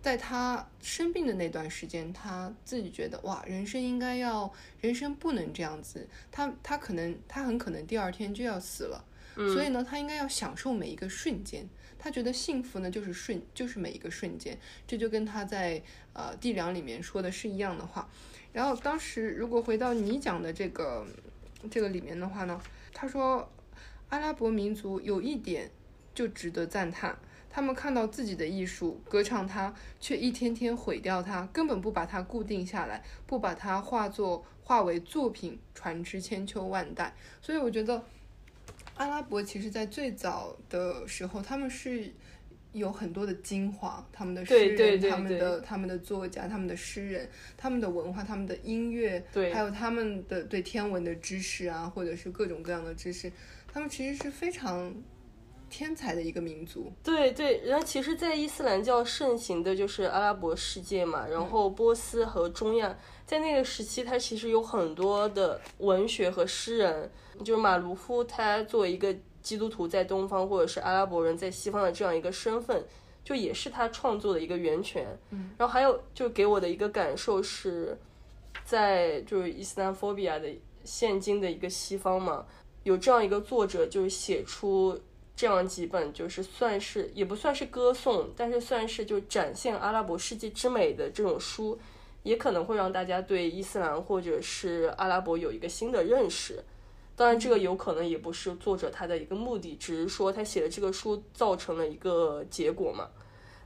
[0.00, 6.08] 在他生病的那段时间，他自己觉得哇，人生应该要，人生不能这样子。
[6.30, 11.68] 他他可能他很可能第二天就要死了，所以呢，他应该要享受每一个瞬间。
[11.98, 14.56] 他觉得幸福呢，就是瞬，就是每一个瞬间。
[14.86, 15.82] 这就跟他在
[16.12, 18.08] 呃《地梁》里面说的是一样的话。
[18.52, 21.04] 然后当时如果回到你讲的这个
[21.68, 22.60] 这个里面的话呢，
[22.94, 23.50] 他说
[24.10, 25.68] 阿拉伯民族有一点
[26.14, 27.18] 就值得赞叹。
[27.58, 37.12] 他们看到自己的艺术，歌唱它，却一天天毁掉它，根本不把它固定下来，不把它化作化为作品，传之千秋万代。
[37.42, 38.00] 所以我觉得，
[38.94, 42.08] 阿拉伯其实在最早的时候，他们是
[42.74, 53.32] 有很多的精华，他们的诗人、对对对他们的他们的作家、他们的诗人、他们的文化、他们的音乐，对还有他们的对天文的知识啊，或者是各种各样的知识，
[53.66, 54.94] 他们其实是非常
[55.68, 56.92] 天才的一个民族。
[57.02, 67.10] 对对，然后其实，在伊斯兰教盛行的就是阿拉伯世界嘛，然后波斯和中亚，在那个时期，它其实有很多的文学和诗人，
[67.44, 72.84] 就是马卢夫，他作为一个基督徒在东方，或者是阿拉伯人在西方的这样一个身份，
[73.22, 75.06] 就也是他创作的一个源泉。
[75.30, 77.98] 嗯，然后还有就给我的一个感受是，
[78.64, 80.48] 在就是伊斯兰 phobia 的
[80.84, 82.46] 现今的一个西方嘛，
[82.82, 84.98] 有这样一个作者，就是写出。
[85.38, 91.78] 这样几本就是算是也不算是歌颂，但是算是就展现阿拉伯世界之美的这种书，
[92.24, 96.64] 也可能会让大家对伊斯兰或者是阿拉伯有一个新的认识。
[97.14, 103.08] 当然，这个有可能也不是作者他的一个目的，只是说他写的这个书造成了一个结果嘛。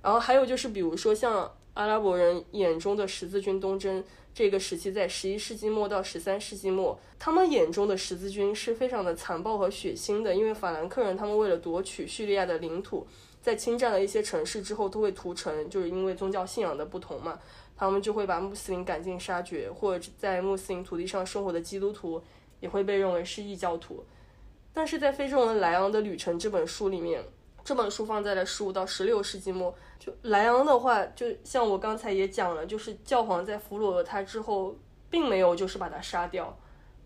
[0.03, 4.05] 然后还有就是，比如说像阿拉伯人眼中的十字军东征。
[4.35, 13.07] 这个时期在十一世纪末到十三世纪末，他们眼中的十字军是非常的残暴和血腥的，因为法兰克人他们为了夺取叙利亚的领土，
[13.43, 17.39] 在侵占了一些城市之后都会屠城，就是因为宗教信仰的不同嘛，
[17.77, 22.23] 他们就会把穆斯林赶尽杀绝，或者在穆斯林土地上生活的基督徒
[22.61, 24.03] 也会被认为是异教徒。
[24.73, 27.23] 但是在非洲人莱昂的旅程这本书里面，
[27.65, 29.75] 这本书放在了十五到十六世纪末。
[29.99, 34.77] 就莱昂的话，就像我刚才也讲了，就是教皇在俘虏了他之后，
[35.09, 36.59] 并没有就是把他杀掉，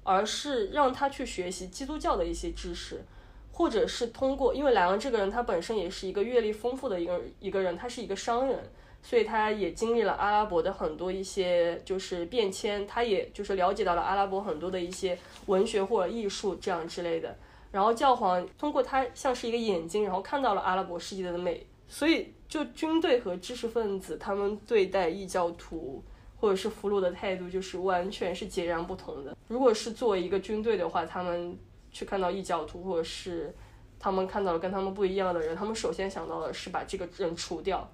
[0.03, 3.05] 而是让他去学习基督教的一些知识，
[3.53, 8.71] 或者是通过，因为莱昂这个人他本身也是一个阅历丰富的一个一个人，他是一个商人，
[9.03, 17.37] 所以他也经历了阿拉伯的很多一些就是变迁，他也就是了解到了阿拉伯很多的一些文学或者艺术这样之类的，
[17.77, 22.33] 然后教皇通过他像是一个眼睛，然后看到了阿拉伯世界的美，所以。
[22.49, 26.01] 就军队和知识分子，他们对待异教徒
[26.37, 29.37] 或者是俘虏的态度，就是完全是截然不同的。
[29.49, 31.59] 如果是作为一个军队的话，他们
[31.91, 33.53] 去看到异教徒，或者是
[33.99, 37.87] 他们看到了跟他们不一样的人，他们首先想到的是把这个人除掉。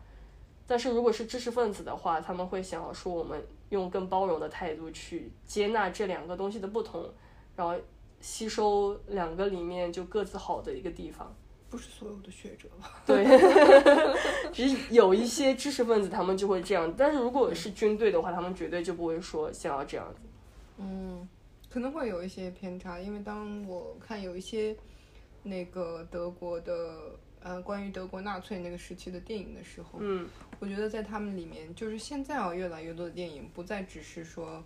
[0.67, 7.11] 但是如果是知识分子的话，他们会想要说，我们用更包容的态度去接纳这两个东西的不同，
[7.57, 7.75] 然后
[8.23, 11.35] 吸收两个里面就各自好的一个地方。
[11.69, 13.03] 不是所有的学者吧？
[13.07, 13.25] 对，
[14.53, 20.21] 只是有一些知识分子他们就会这样，但是如果是军队的话，他们绝对就不会说想要这样子。
[20.77, 21.27] 嗯，
[21.71, 24.77] 可能会有一些偏差，因为当我看有一些
[25.43, 30.29] 那个德国的呃关于德国纳粹那个时期的电影的时候，嗯，
[30.61, 34.63] 我觉得在他们里面，就是现在啊越来越多的电影不再只是说，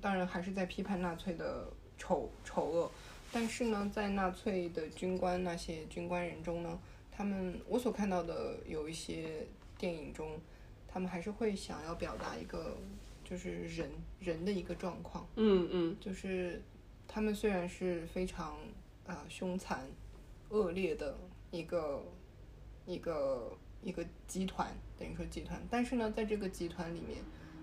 [0.00, 1.68] 当然还是在批判纳粹的
[2.00, 2.90] 丑丑恶。
[3.30, 6.80] 但是呢，在纳粹的军官那些军官人中呢，
[7.12, 9.46] 他们我所看到的有一些
[9.78, 10.40] 电影中，
[10.88, 12.76] 他们还是会想要表达一个
[13.22, 13.88] 就是人
[14.18, 15.24] 人的一个状况。
[15.36, 16.60] 嗯嗯，就是
[17.06, 18.56] 他们虽然是非常
[19.06, 19.86] 啊凶残
[20.48, 21.16] 恶劣的
[21.52, 22.02] 一个
[22.86, 27.18] 一个一个集团，等于说集团，但是呢，在这个集团里面，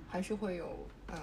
[0.07, 1.17] 还是会有嗯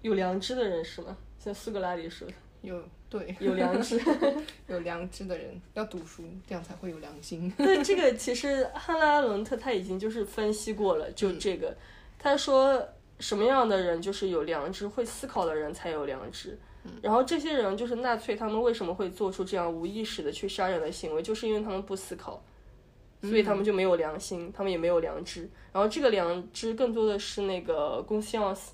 [0.00, 1.18] 有良知的人是吗？
[1.38, 2.34] 像苏格拉底说的。
[2.62, 4.00] 有对有良知，
[4.66, 7.48] 有良知的人要读书，这样才会有良心。
[7.52, 11.76] 对这个，其实汉拉伦特他已经就是分析过了，就这个，
[12.18, 12.88] 他说
[13.20, 16.58] 什么样的人就是有良知、会思考的人才有良知。
[17.00, 22.42] 然后这些人就是纳粹，他们为什么会做出这样无意识的去杀人的行为，就是因为他们不思考，
[23.20, 25.48] 所以他们就没有良心，他们也没有良知。
[25.72, 28.72] 然后这个良知更多的是那个公西奥斯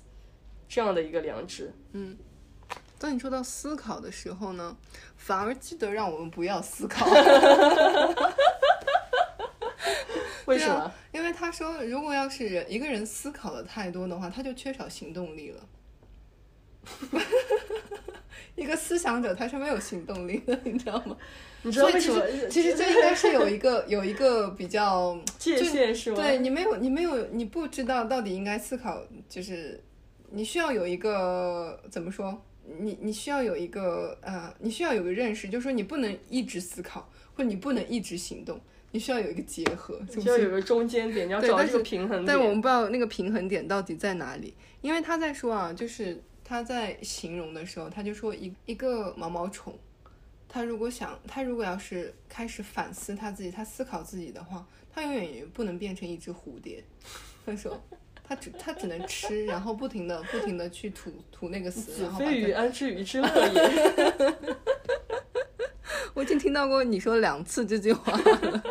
[0.67, 1.71] 这样的一个良知。
[1.91, 2.17] 嗯。
[3.03, 4.77] 当你说到思考的时候呢，
[5.17, 7.05] 反而记得让我们不要思考。
[10.45, 10.89] 为什么？
[11.11, 15.67] 因为他说，如果要是人一个人思考的太多的话，他就缺少行动力了。
[18.55, 21.17] 一个思想者他是没有行动力的，你知道吗？
[21.63, 22.25] 你知道为什么？
[22.49, 26.15] 其实这应该是有一个有一个比较 界限，是吗？
[26.15, 29.83] 对你没有，你没有，你不知道到底应该思考，就是
[30.31, 32.41] 你需要有一个怎么说？
[32.79, 38.59] 你你需要有一个呃，你需要有个认识，就是说你不能一直思考，或者你不能一直行动，
[38.91, 42.25] 你需要有一个结合，需要有个中间点，你要找一个平衡点。
[42.25, 49.77] 但我们不知道那个平衡点到底在哪里，因为他在说啊，就是他在形容的时候，他就说一一个毛毛虫，
[50.47, 56.83] 他如果想，他如果要是开始反思他自己，他思考自己的话，他永远也不能变成一只蝴蝶。
[57.45, 57.79] 他说。
[58.23, 61.91] 它只它只能吃，然后不停的不停的去吐吐那个死。
[61.91, 64.35] 子非鱼安知鱼之乐也。
[66.15, 68.63] 我已经听到过你说两次这句话了。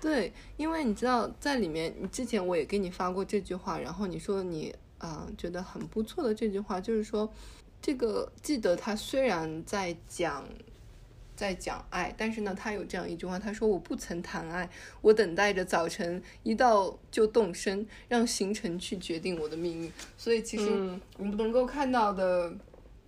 [0.00, 7.32] 对，因为你知道，在里面，你之前我也给你发过这句话，然后你说你啊、觉得很不错的这句话，就是说，
[7.80, 10.44] 这个记得他虽然在讲。
[11.36, 14.68] 在讲爱，但是呢，他有这样一句话，他说：“我不曾谈爱，
[15.02, 22.52] 我等待着早晨一到就动身，让行程去决定我的命运。”所以其实嗯我们能够看到的，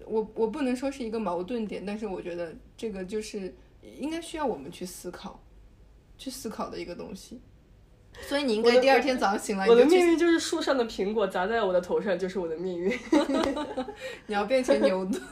[0.05, 3.55] 我我不能说是一个矛盾点，但是我觉得这个就是
[3.99, 5.43] 应该需要我们去思考，
[6.18, 7.41] 去思考的一个东西。
[8.27, 12.99] 所以你应该第二天早上醒来，我的命运就是树上的苹果砸在我的头上，就是我的命运。
[14.27, 15.23] 你要变成牛顿。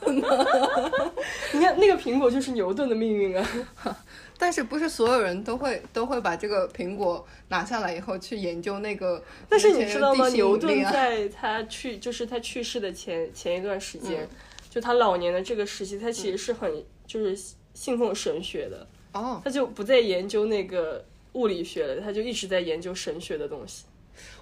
[1.53, 3.47] 你看那个苹果就是牛顿的命运啊。
[4.39, 9.23] 但是不是所有人都会都会把这个苹果拿下来以后去研究那个？
[9.49, 10.29] 但是你知道吗？
[10.29, 14.29] 牛顿在他去，就是他去世的前前一段时间，嗯
[14.69, 17.35] 就他老年的这个时期，他其实是很就是
[17.73, 21.03] 信奉神学的，哦，他就不再研究那个
[21.37, 23.85] 物理学了，他就一直在研究神学的东西。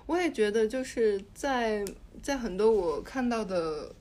[0.07, 1.85] 我也觉得就是在
[2.23, 3.93] 在很多我看到的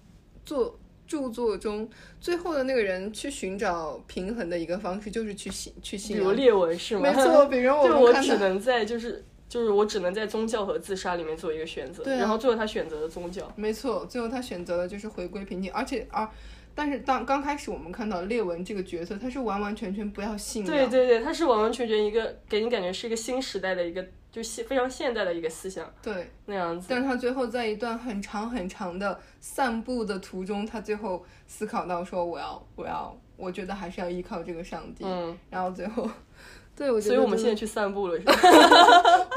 [0.45, 0.77] 作
[1.07, 1.89] 著作中，
[2.21, 6.23] 最后的那个人去寻找平衡的一个方式，就是去信去信仰。
[6.23, 7.01] 比如列文是吗？
[7.01, 13.51] 没错，比如我 就我只能在就是就是我只能在宗教和自杀里面做一个选择，对啊然后最后他选择了宗教。
[13.55, 16.29] 没错，最后他选择了就是回归平静，而且而。
[16.75, 26.87] 但是当刚开始我们看到列文这个角色，他是完完全全不要信仰，对对对，他是完完全全一个给你感觉是一个新时代的一个，就现非常现代的一个思想对那样子。
[26.89, 35.03] 但是他最后在一段很长很长的散步的途中，他最后思考到说：“我要，我要，我觉得还是要依靠这个上帝。
[35.05, 36.09] 嗯，然后最后，
[36.75, 38.33] 对我觉所以我们现在去散步了，是吧？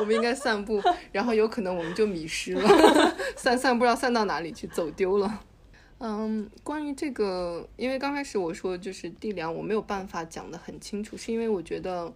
[0.01, 0.81] 我们应该散步，
[1.13, 2.69] 然后有可能我们就迷失了，
[3.37, 5.41] 散散不知道散到哪里去，走丢了。
[5.99, 12.13] 嗯，关于这个，因为刚开始我说就是地梁，我没有办法讲得很清楚，是因为我觉得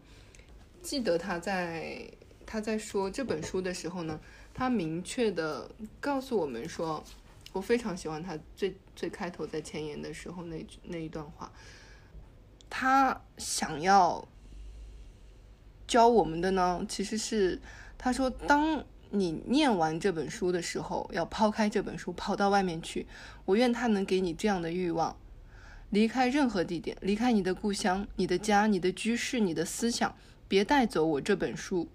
[0.82, 2.06] 记得他在
[2.44, 4.20] 他在说这本书的时候呢，
[4.52, 7.02] 他明确的告诉我们说，
[7.52, 11.50] 我非常喜欢他最最开头在前言的时候那那一段话，
[12.68, 14.28] 他想要
[15.86, 17.58] 教我们的呢，其实是
[17.96, 23.06] 他说，当你念完这本书的时候，要抛开这本书，跑到外面去。
[23.44, 25.16] 我愿他能给你这样的欲望，
[25.90, 30.14] 离开任何地点，离开你的故乡、你的家、你的居室、你的思想，
[30.46, 31.88] 别带走我这本书。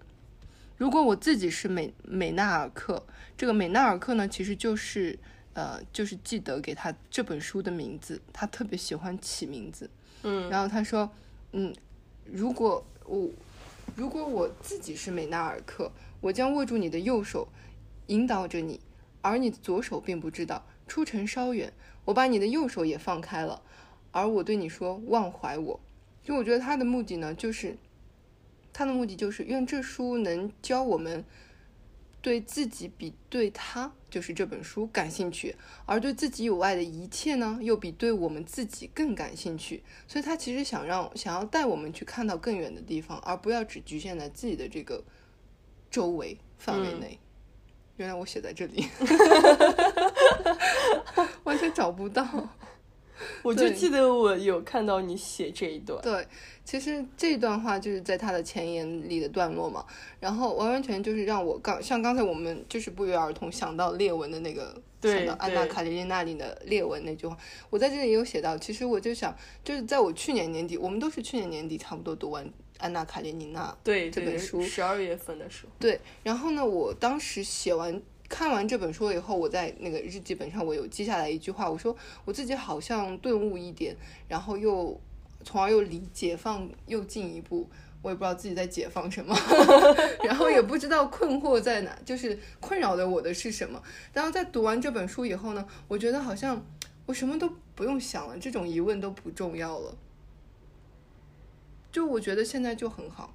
[0.76, 3.06] 如果我自己是美美纳尔克，
[3.36, 5.18] 这个美纳尔克呢，其实就是
[5.54, 9.88] 呃，就是记得给他这本书的名字，他特别喜欢起名字。
[10.22, 11.10] 嗯，然后他说，
[11.52, 11.74] 嗯，
[12.26, 13.30] 如果我
[13.94, 15.90] 如果我自己是美纳尔克，
[16.26, 17.48] 我将握住你的右手，
[18.08, 18.80] 引导着你，
[19.22, 20.66] 而你的左手并不知道。
[20.88, 21.72] 出城稍远，
[22.04, 23.62] 我把你的右手也放开了，
[24.10, 25.80] 而我对你说忘怀我。
[26.24, 27.76] 就我觉得他的目的呢，就是
[28.72, 31.24] 他的目的就是愿这书能教我们
[32.20, 35.54] 对自己比对他，就是这本书感兴趣，
[35.84, 39.84] 而对自己有爱的一切呢，又比对我们自己更感兴趣。
[40.08, 45.04] 所以他其实想让想要带我们去看到更远的地方，而不要只局限在自己的这个
[45.96, 47.18] 周围范围内。
[47.96, 48.86] 原来我写在这里，
[51.44, 52.22] 完全找不到。
[53.42, 55.98] 我就记得我有看到你写这一段。
[56.02, 56.28] 对，
[56.66, 59.82] 其实这段话就是在他的前言里的段落嘛，
[60.20, 67.34] 然后完完全就是让我刚像刚才我们就是不约而同想到列文的那个，对想到安娜卡列尼娜里的列文那句话，
[67.70, 69.34] 我在这里也有写到，其实我就想，
[69.64, 72.46] 就是在我去年年底，我们都是去年年底差不多读完
[72.78, 75.72] 安娜卡列尼娜对，这本书十二月份的时候。
[75.78, 83.96] 对，然后呢，我当时写完看完这本书以后，我在那个日记本上我有记下来一句话，我说我自己好像顿悟一点，
[84.28, 85.00] 然后又
[85.44, 87.68] 从而又离解放又进一步。
[88.02, 89.36] 我也不知道自己在解放什么，
[90.22, 93.82] 然后也不知道困惑在哪，就是困扰的我的是什么。
[94.12, 96.64] 然后在读完这本书以后呢，我觉得好像
[97.06, 99.92] 我什么都不用想了，这种疑问都不重要了。
[101.96, 103.34] 就我觉得现在就很好，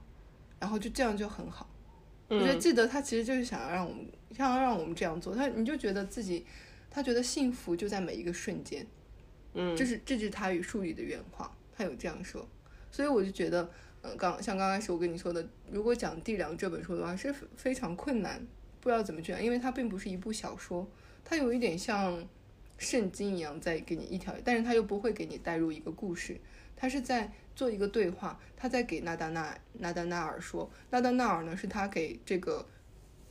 [0.60, 1.68] 然后就这样就很好。
[2.28, 4.06] 我觉得嗯，记得他其实就是想要让我们，
[4.38, 5.34] 想要让我们这样做。
[5.34, 6.46] 他你就觉得自己，
[6.92, 8.86] 他觉得幸福就在每一个瞬间，
[9.56, 12.48] 嗯，这是这是他与书里的原话，他有这样说。
[12.92, 13.68] 所以我就觉得，
[14.04, 18.46] 呃，刚像刚开始我跟你说的，如果讲《地梁》这本书的话，是非常困难，
[18.80, 20.88] 不知道怎么去讲，因为它并不是一部小说，
[21.26, 22.24] 它有一点像
[22.78, 26.40] 圣经一样在给你一条，但是它又不会给你带入一个故事，
[26.76, 32.66] 它是在做一个对话，他在给纳达纳纳达纳尔说，纳达纳尔呢是他给这个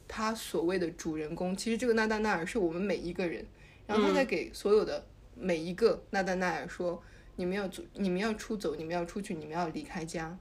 [0.07, 3.45] 他所谓的主人公，其实这个纳达纳尔是我们每一个人，
[3.87, 7.03] 然后他在给所有的每一个纳达纳尔说，
[7.37, 10.39] 你们要走，你们要出走，你们要出去，你们要离开家，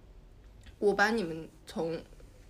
[0.77, 2.01] 我把你们从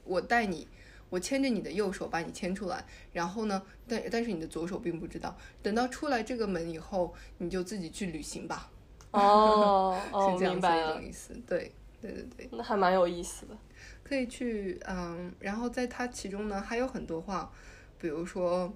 [0.03, 0.68] 我带你，
[1.10, 8.72] 我牵着你的右手把你牵出来，然后呢，但但是你的左手并不知道，等到出来这个门以后，你就自己去旅行吧。
[9.11, 11.34] 哦哦，是这样子明白了的一种，意思。
[11.48, 11.72] 对
[12.02, 13.57] 对对对，那还蛮有意思的。
[14.03, 17.52] 可以去嗯，然后在它其中呢还有很多话，
[17.98, 18.73] 比如说，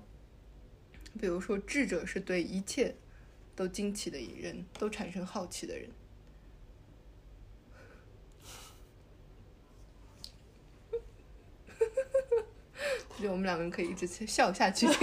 [1.20, 2.96] 比如说智者是对一切
[3.56, 5.90] 都惊奇的人，都产生好奇的人。
[13.16, 14.88] 我觉得我们两个人可以一直笑下去。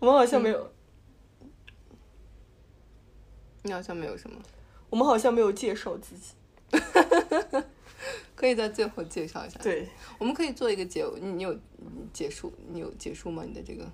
[0.00, 0.72] 我们好像没有，
[3.62, 4.36] 你好像没有什么，
[4.90, 6.34] 我们好像没有介绍自己。
[8.34, 9.60] 可以在最后介绍一下。
[9.62, 13.44] 对我们可以做一个结，你你有你结束，你有结束吗？
[13.46, 13.88] 你的这个，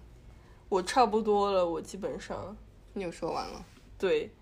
[0.68, 2.56] 我差不多了，我基本上
[2.94, 3.64] 你有说完了。
[3.98, 4.32] 对。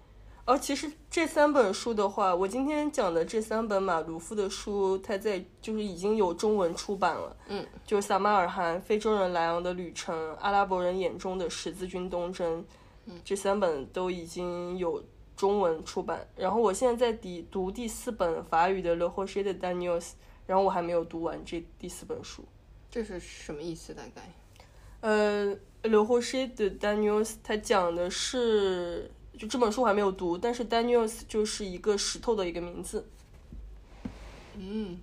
[0.45, 7.37] 哦其实这三本书的话，我今天讲的这三本马卢夫的书，它在就是已经有中文出版了。
[7.49, 12.65] 嗯，就是撒马尔罕、非洲人莱昂的旅程、阿拉伯人眼中的十字军东征，
[13.25, 15.03] 这三本都已经有
[15.37, 16.27] 中文出版。
[16.37, 20.01] 然后我现在在第读第四本法语的《Le Rocher de Daniels》，
[20.47, 22.45] 然后我还没有读完这第四本书。
[22.91, 23.93] 这是什么意思？
[23.93, 24.33] 大概？
[25.01, 25.47] 呃，
[25.83, 33.07] 《Le Rocher de Daniels》它讲的是，就这本书我还没有读，但是 Daniels 就是一个石头的一个名字。
[34.57, 34.99] 嗯，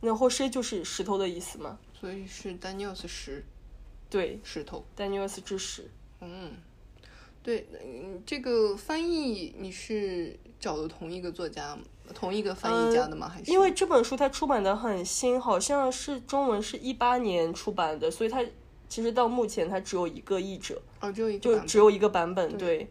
[0.00, 1.78] 那 Rocher 就是石头的意思嘛？
[1.98, 3.42] 所以是 Daniels 石
[4.10, 4.84] 对石头。
[4.94, 5.90] ，Daniels 之石。
[6.20, 6.52] 嗯，
[7.44, 11.78] 对，嗯，这个翻译你是找的同一个作家，
[12.14, 13.28] 同一个翻译家的吗？
[13.28, 18.42] 还是因为这本书它出版的很新，好像是中文是一八年出版的，所以它
[18.88, 22.56] 其实到目前它只有一个译者，哦，只有一个就只有一个版本。
[22.56, 22.88] 对，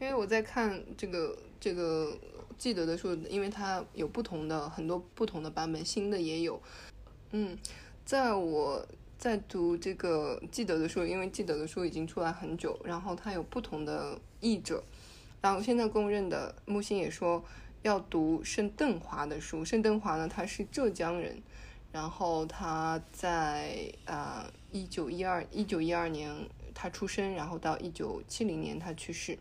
[0.00, 2.12] 因为我在看这个这个
[2.58, 6.60] 记得的时候，因为它有不同的很多不同的版本，新的也有。
[7.30, 7.56] 嗯，
[8.04, 8.84] 在我
[9.26, 14.84] 在读这个记得的书，因为记得的书已经出来很久，然后它有不同的译者，
[15.40, 17.44] 然后现在公认的木心也说
[17.82, 19.64] 要读盛邓华的书。
[19.64, 21.42] 盛邓华呢，他是浙江人，
[21.90, 26.32] 然后他在啊一九一二一九一二年
[26.72, 29.36] 他出生，然后到一九七零年他去世。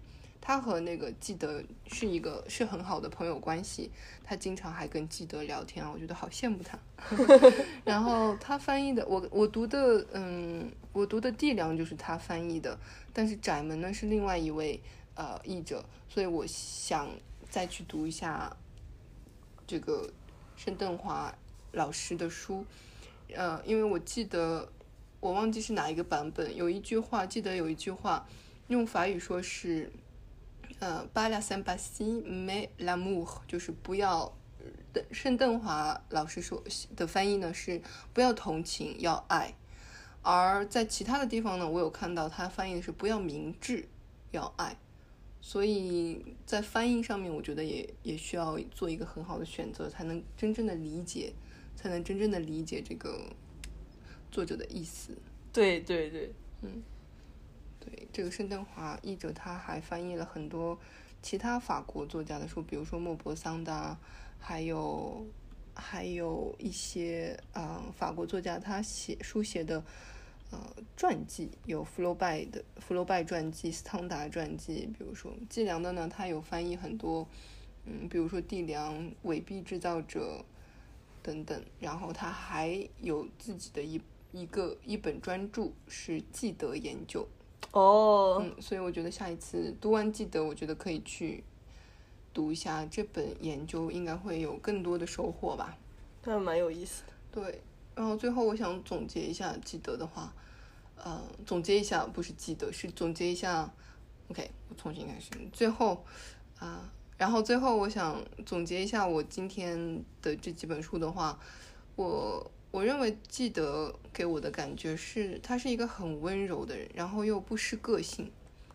[0.47, 3.89] 他和那个记得是一个是很好的朋友关系，
[4.23, 6.77] 他经常还跟记得聊天啊，我觉得好羡慕他。
[7.83, 12.77] 然后他翻译的，我我读的，嗯，我读的《地梁》就是他翻译的，
[13.11, 14.79] 但是《窄门》呢是另外一位
[15.15, 17.09] 呃译者，所以我想
[17.49, 18.55] 再去读一下
[19.65, 20.07] 这个
[20.55, 21.33] 申邓华
[21.71, 22.63] 老师的书，
[23.33, 24.71] 呃，因为我记得
[25.19, 28.27] 我忘记是哪一个版本，有一句话，记得有一句话
[28.67, 29.91] 用法语说是。
[30.79, 34.35] 呃，巴拉三巴西没 l'amour，就是不要。
[34.93, 36.63] 的盛邓华老师说
[36.95, 37.81] 的翻译呢是
[38.13, 39.53] 不要同情，要爱。
[40.21, 43.87] 而在其他的地方呢，我有看到他翻译的是不要明智，
[44.31, 44.77] 要爱。
[45.41, 51.33] 所以在翻译上面，我觉得也也需要做一个很好的选择，才能真正的理解，
[51.75, 53.19] 才能真正的理解这个
[54.31, 55.15] 作者的意思。
[55.53, 56.33] 对对对，
[57.85, 60.77] 对，这个盛邓华译者他还翻译了很多
[61.21, 63.97] 其他法国作家的书，比如说莫泊桑的，
[64.39, 65.25] 还有
[65.73, 69.83] 还有一些呃法国作家他写书写的
[70.51, 70.59] 呃
[70.95, 77.27] 传记，有福楼拜的福楼拜传记、斯汤达传记，比如说季良的呢，他有翻译很多，
[77.85, 80.43] 嗯，比如说地良、伪币制造者
[81.21, 84.01] 等等，然后他还有自己的一
[84.31, 87.27] 一个一本专著是记得研究。
[87.75, 91.43] 哦，嗯，所以我觉得下一次读完记得，我觉得可以去
[92.33, 95.77] 读一下这本研究，应该会有更多的收获吧。
[96.23, 97.11] 那蛮有意思的。
[97.33, 97.61] 对，
[97.93, 100.33] 然后最后我想总结一下记得的话，
[100.95, 103.69] 呃，总结一下不是记得，是总结一下。
[104.29, 105.31] OK，我重新开始。
[105.51, 106.01] 最后
[106.57, 111.37] 啊、然后最后我想总结一下我今天的这几本书的话，
[111.97, 118.29] 我我认为记得给我的感觉是，他是一个很温柔的人，然后又不失个性，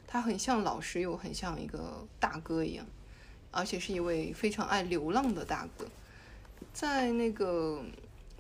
[0.07, 2.87] 他很像老师，又很像一个大哥一样，
[3.51, 5.85] 而且是一位非常爱流浪的大哥。
[6.73, 7.85] 在那个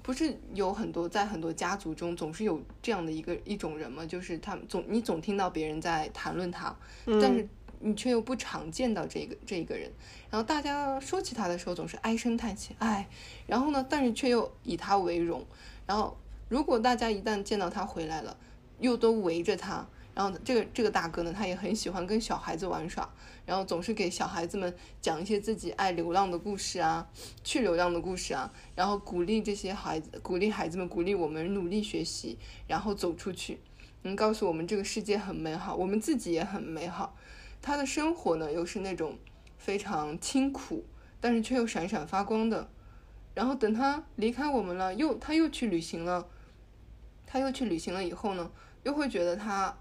[0.02, 6.74] 不是有很多在很多家族中总是有这样的一个一种人嘛，就是他们总你总听到别人在谈论他，
[7.04, 7.46] 但是
[7.80, 9.90] 你却又不常见到这个这一个人。
[10.30, 13.08] 然后大家说起他的时候总是唉声叹气，唉，
[13.46, 15.44] 然后呢，但是却又以他为荣。
[15.86, 16.16] 然后
[16.48, 18.36] 如果大家一旦见到他回来了，
[18.78, 23.08] 又都围着他，然后这个这个大哥呢，他也很喜欢跟小孩子玩耍，
[23.44, 27.08] 然后总是给小孩子们讲一些自己爱流浪的故事啊，
[27.42, 33.58] 去流浪的故事啊，然后鼓励这些孩子，鼓励孩子们，鼓励我们努力学习，然后走出去，
[34.02, 37.16] 能告诉我们这个世界很美好，我们自己也很美好。
[37.62, 39.18] 他的生活呢，又是那种
[39.58, 40.84] 非常清苦，
[41.20, 42.68] 但是却又闪闪发光的。
[43.34, 46.26] 然后等他离开我们了，又他又去旅行了，
[47.26, 48.50] 他又去旅行了以后呢，
[48.82, 49.74] 又会觉得他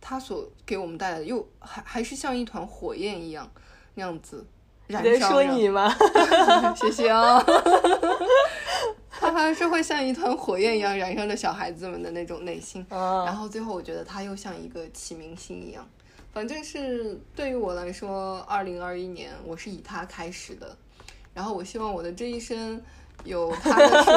[0.00, 3.50] 他所给我们带来的又还还是像一团火焰一样
[3.94, 4.46] 那样子
[4.86, 5.44] 燃你在烧着。
[5.44, 5.94] 说你吗？
[6.74, 7.42] 谢谢啊。
[9.18, 12.84] 他还是会像一团火焰一样燃烧着小孩子们的那种内心。
[12.88, 15.86] 然啊，后最后我觉得他又像一个启明星一样，
[16.36, 20.76] 反正是对于我来说，二零二一年我是以他开始的，
[21.32, 22.78] 然后我希望我的这一生
[23.24, 24.10] 有他的书，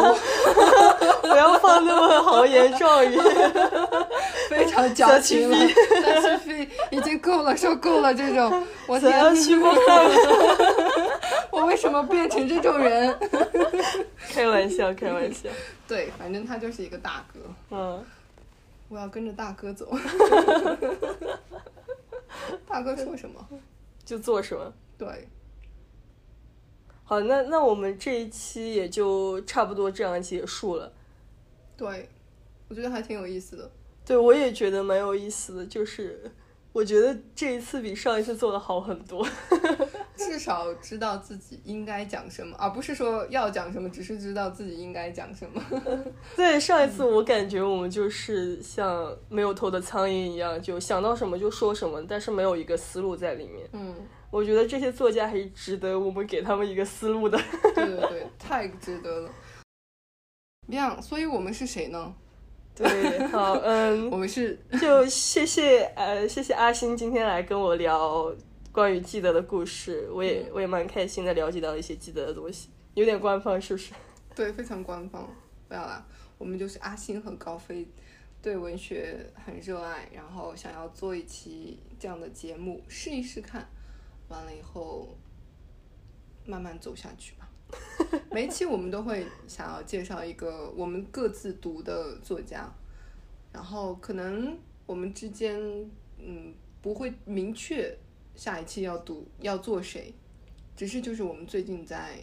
[1.24, 3.18] 不要放那么豪言壮语。
[4.52, 5.58] 非常矫情了，
[6.04, 10.10] 但是非已经够了，受够了这种，我想要天，去过看。
[11.52, 13.18] 我为什么变成这种人？
[14.28, 15.50] 开玩笑，开玩笑。
[15.88, 17.40] 对，反正他就是一个大哥，
[17.70, 18.04] 嗯，
[18.90, 19.98] 我要跟着大哥走。
[22.68, 23.48] 大哥说什么？
[24.06, 24.74] 就做什么？
[24.98, 25.28] 对，
[27.04, 30.92] 好，那那我们这一期也就差不多这样结束了。
[31.78, 32.10] 对，
[32.68, 33.72] 我觉得还挺有意思的。
[34.06, 36.32] 对，我也觉得蛮有意思的，就是
[36.74, 39.28] 我觉得这一次比上一次做的好很多。
[40.20, 45.64] 至少知道自己应该讲什么，而不是说要讲什么，只是知道自己应该讲什么。
[46.36, 53.68] 对，上一次我感觉我们就是像没有头的苍蝇一样，就想到什么就说什么，但是没有一个思路在里面。
[53.74, 53.96] 嗯，
[54.30, 57.40] 我觉得这些作家还是值得我们给他们一个思路的。
[57.74, 59.30] 对对对，太值得了。
[60.68, 62.14] 这样，所以我们是谁呢？
[62.76, 68.34] 对，好，嗯， 我们是就谢谢呃，谢谢阿星今天来跟我聊
[68.80, 73.94] 关于记得的故事，我也我也蛮开心的了解到一些记得的东西，有点官方是不是？
[74.34, 75.30] 对非常官方，
[75.68, 76.08] 不要啦，
[76.38, 77.86] 我们就是阿星和高飞，
[78.42, 83.68] 对文学很热爱，然后想要做一期这样的节目试一试看，
[84.30, 85.10] 完了以后
[86.46, 87.50] 慢慢走下去吧。
[88.32, 92.74] 每一期我们都会想要介绍一个我们各自读的作家，
[93.52, 95.60] 然后可能我们之间
[96.18, 97.94] 嗯不会明确
[98.40, 100.14] 下一期要读要做谁，
[100.74, 102.16] 只是就是我们最近在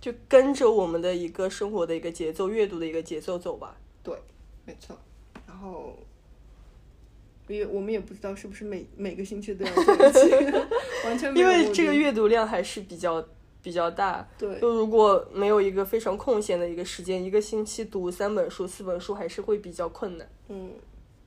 [0.00, 3.76] 就跟着我们的一个生活的一个节奏、阅读的一个节奏走吧。
[4.02, 4.16] 对
[4.64, 4.98] 没错，
[5.46, 5.98] 然后
[7.48, 10.34] 也我们也不知道是不是每每个星期都要做一期，
[11.04, 13.22] 完全没因为这个阅读量还是比较
[13.60, 20.26] 比较大，对就如果没有一个非常空闲的一个时间，一个星期读三本书、四本书还是会比较困难。
[20.48, 20.70] 嗯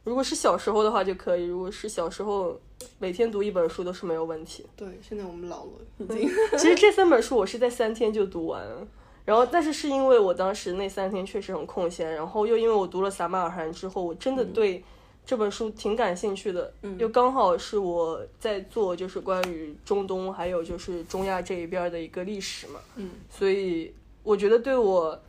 [0.03, 2.59] 如果是小时候的话就可以，如果是小时候
[2.97, 4.65] 每天读一本书都是没有问题。
[4.75, 8.65] 对，现在我们老了已经，其实这三本书我是在三天就读完。
[8.65, 8.87] 了，
[9.25, 14.83] 然后但是是因为我当时那三天确实很空闲，然后又因为我读了撒马尔罕之后，我真的对
[15.25, 16.97] 这本书挺感兴趣的，嗯。
[16.97, 23.11] 又刚好是我在做就是关于中东还有就是中亚这一边的一个历史嘛，嗯。
[23.29, 23.93] 所以
[24.23, 25.21] 我觉得对我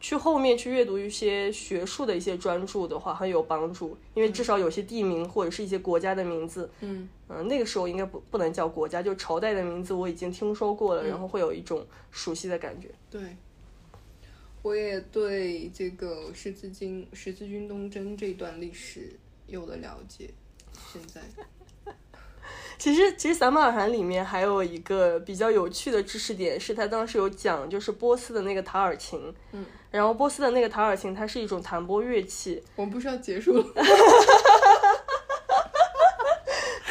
[0.00, 7.08] 去后面去阅读一些学术的一些专著的话很有帮助，因为至少有些地名或者是一些国家的名字，嗯。
[7.28, 12.88] 嗯，那个时候应该不不能叫国家，就朝代的名字我已经听说过了，然后会有一种熟悉的感觉。
[13.10, 13.20] 对。
[14.62, 19.12] 我也对这个十字军十字军东征这段历史
[19.46, 20.30] 有了了解，
[20.92, 21.20] 现在
[22.80, 33.64] 其实，其实撒马尔罕里面还有一个比较有趣的知识点，是他当时有讲，就是波斯的那个塔尔琴，嗯，然后波斯的那个塔尔琴，它是一种弹拨乐器，我们不是要结束了？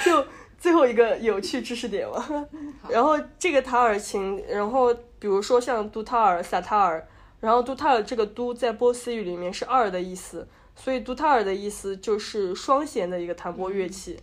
[0.03, 0.25] 就
[0.59, 2.47] 最后一个有趣知识点嘛。
[2.89, 7.07] 然后这个塔尔琴，然后比如说像杜塔尔、萨塔尔，
[7.39, 14.19] 然后杜塔尔这个都在波斯语里面是二的意思，所以杜塔尔的意思就是双弦的一个弹拨乐器。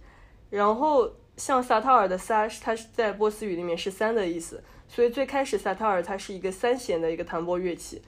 [0.51, 8.03] 然后像萨塔尔的萨，它是在波斯语里面是三的意思，所以最开始萨塔尔它是一个三弦的一个弹拨乐器，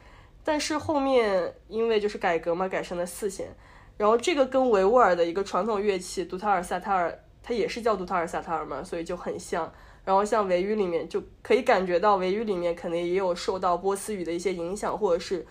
[0.44, 3.48] 但是后面因为就是改革嘛，改成了四弦。
[3.96, 9.72] 然后这个跟维吾尔的一个传统乐器杜塔尔萨塔尔，它也是叫杜塔尔萨塔尔嘛，所以就很像。
[10.04, 15.44] 然后像维语里面就可以感觉到维语里面可能也有受到波斯语的一些影响，或者是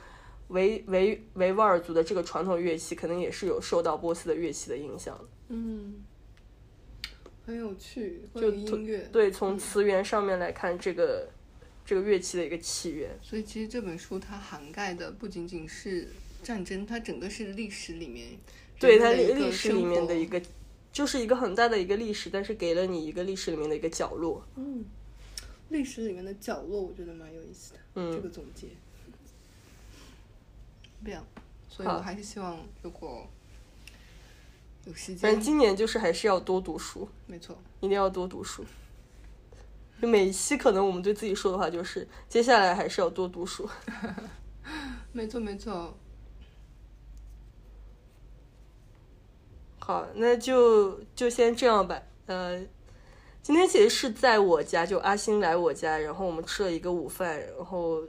[0.49, 5.19] 维维维吾尔族的这个传统乐器可能也是有受到波斯的乐器的影响。
[5.49, 5.95] 嗯，
[7.45, 9.07] 很有趣，就音乐。
[9.11, 11.29] 对，从词源上面来看，这个
[11.85, 13.11] 这个乐器的一个起源。
[13.21, 16.09] 所以其实这本书它涵盖的不仅仅是
[16.41, 18.29] 战争，它整个是历史里面
[18.79, 20.41] 对它历史里面的一个
[20.91, 24.43] 就是一个很大的一个历史，但是给了你一个历史里面的一个角落。
[24.55, 24.83] 嗯，
[25.69, 27.79] 历史里面的角落，我觉得蛮有意思的。
[27.95, 28.67] 嗯这个总结，
[31.05, 31.25] 这样，
[31.69, 33.29] 所以我还是希望如果
[34.85, 38.63] 有时反正，今年就是还是要多读书，没错，一定要多读书。
[40.01, 43.67] 就每一期可能我们对自己说的话就是，接下来还是要多读书。
[45.11, 45.97] 没错，没错。
[49.79, 52.01] 好，那就就先这样吧。
[52.25, 52.59] 呃，
[53.41, 58.03] 今天其实是在我家，就阿星来我家，然后我们吃了一个午饭，然后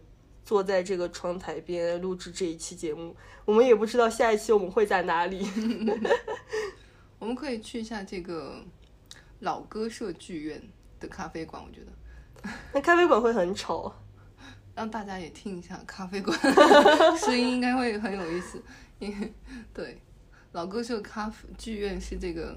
[0.47, 3.15] 坐在这个窗台边录制这一期节目。
[3.45, 5.45] 我们也不知道下一期我们会在哪里。
[7.19, 8.65] 我们可以去一下这个
[9.41, 10.63] 老歌社剧院
[11.01, 13.93] 的咖啡馆，我觉得 那咖啡馆会很吵。
[14.77, 16.39] 让大家也听一下咖啡馆
[17.19, 18.63] 声音，应该会很有意思。
[18.99, 19.35] 因为
[19.75, 20.01] 对
[20.53, 22.57] 老歌社咖啡剧院是这个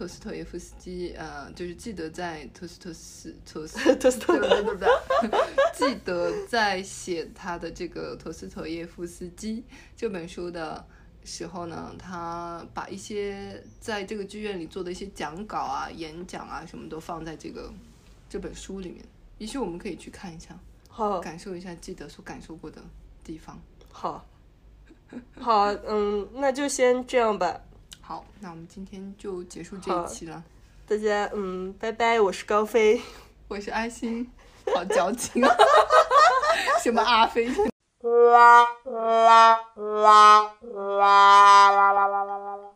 [0.00, 4.34] 托斯托耶夫斯基，呃，就是记得在托斯托斯托斯 托斯托。
[4.38, 5.30] 对对对对，
[5.76, 9.62] 记得在写他的这个托斯托耶夫斯基
[9.94, 10.82] 这本书的
[11.22, 17.70] 时候呢，他把一些在这个剧院里做的一些讲稿啊、演讲啊什么都放在这个
[18.26, 19.04] 这本书里面，
[19.36, 20.58] 也许我们可以去看一下，
[20.88, 22.80] 好，感受一下记得所感受过的
[23.22, 23.60] 地方。
[23.92, 24.26] 好，
[25.38, 27.60] 好，嗯，那就先这样吧。
[28.10, 30.42] 好，那我们今天就结束这一期了。
[30.84, 33.00] 大家，嗯，拜拜，我是高飞。
[33.46, 34.28] 我是爱心，
[34.74, 35.40] 好矫情，
[36.82, 42.69] 什么阿飞？la la la la la la la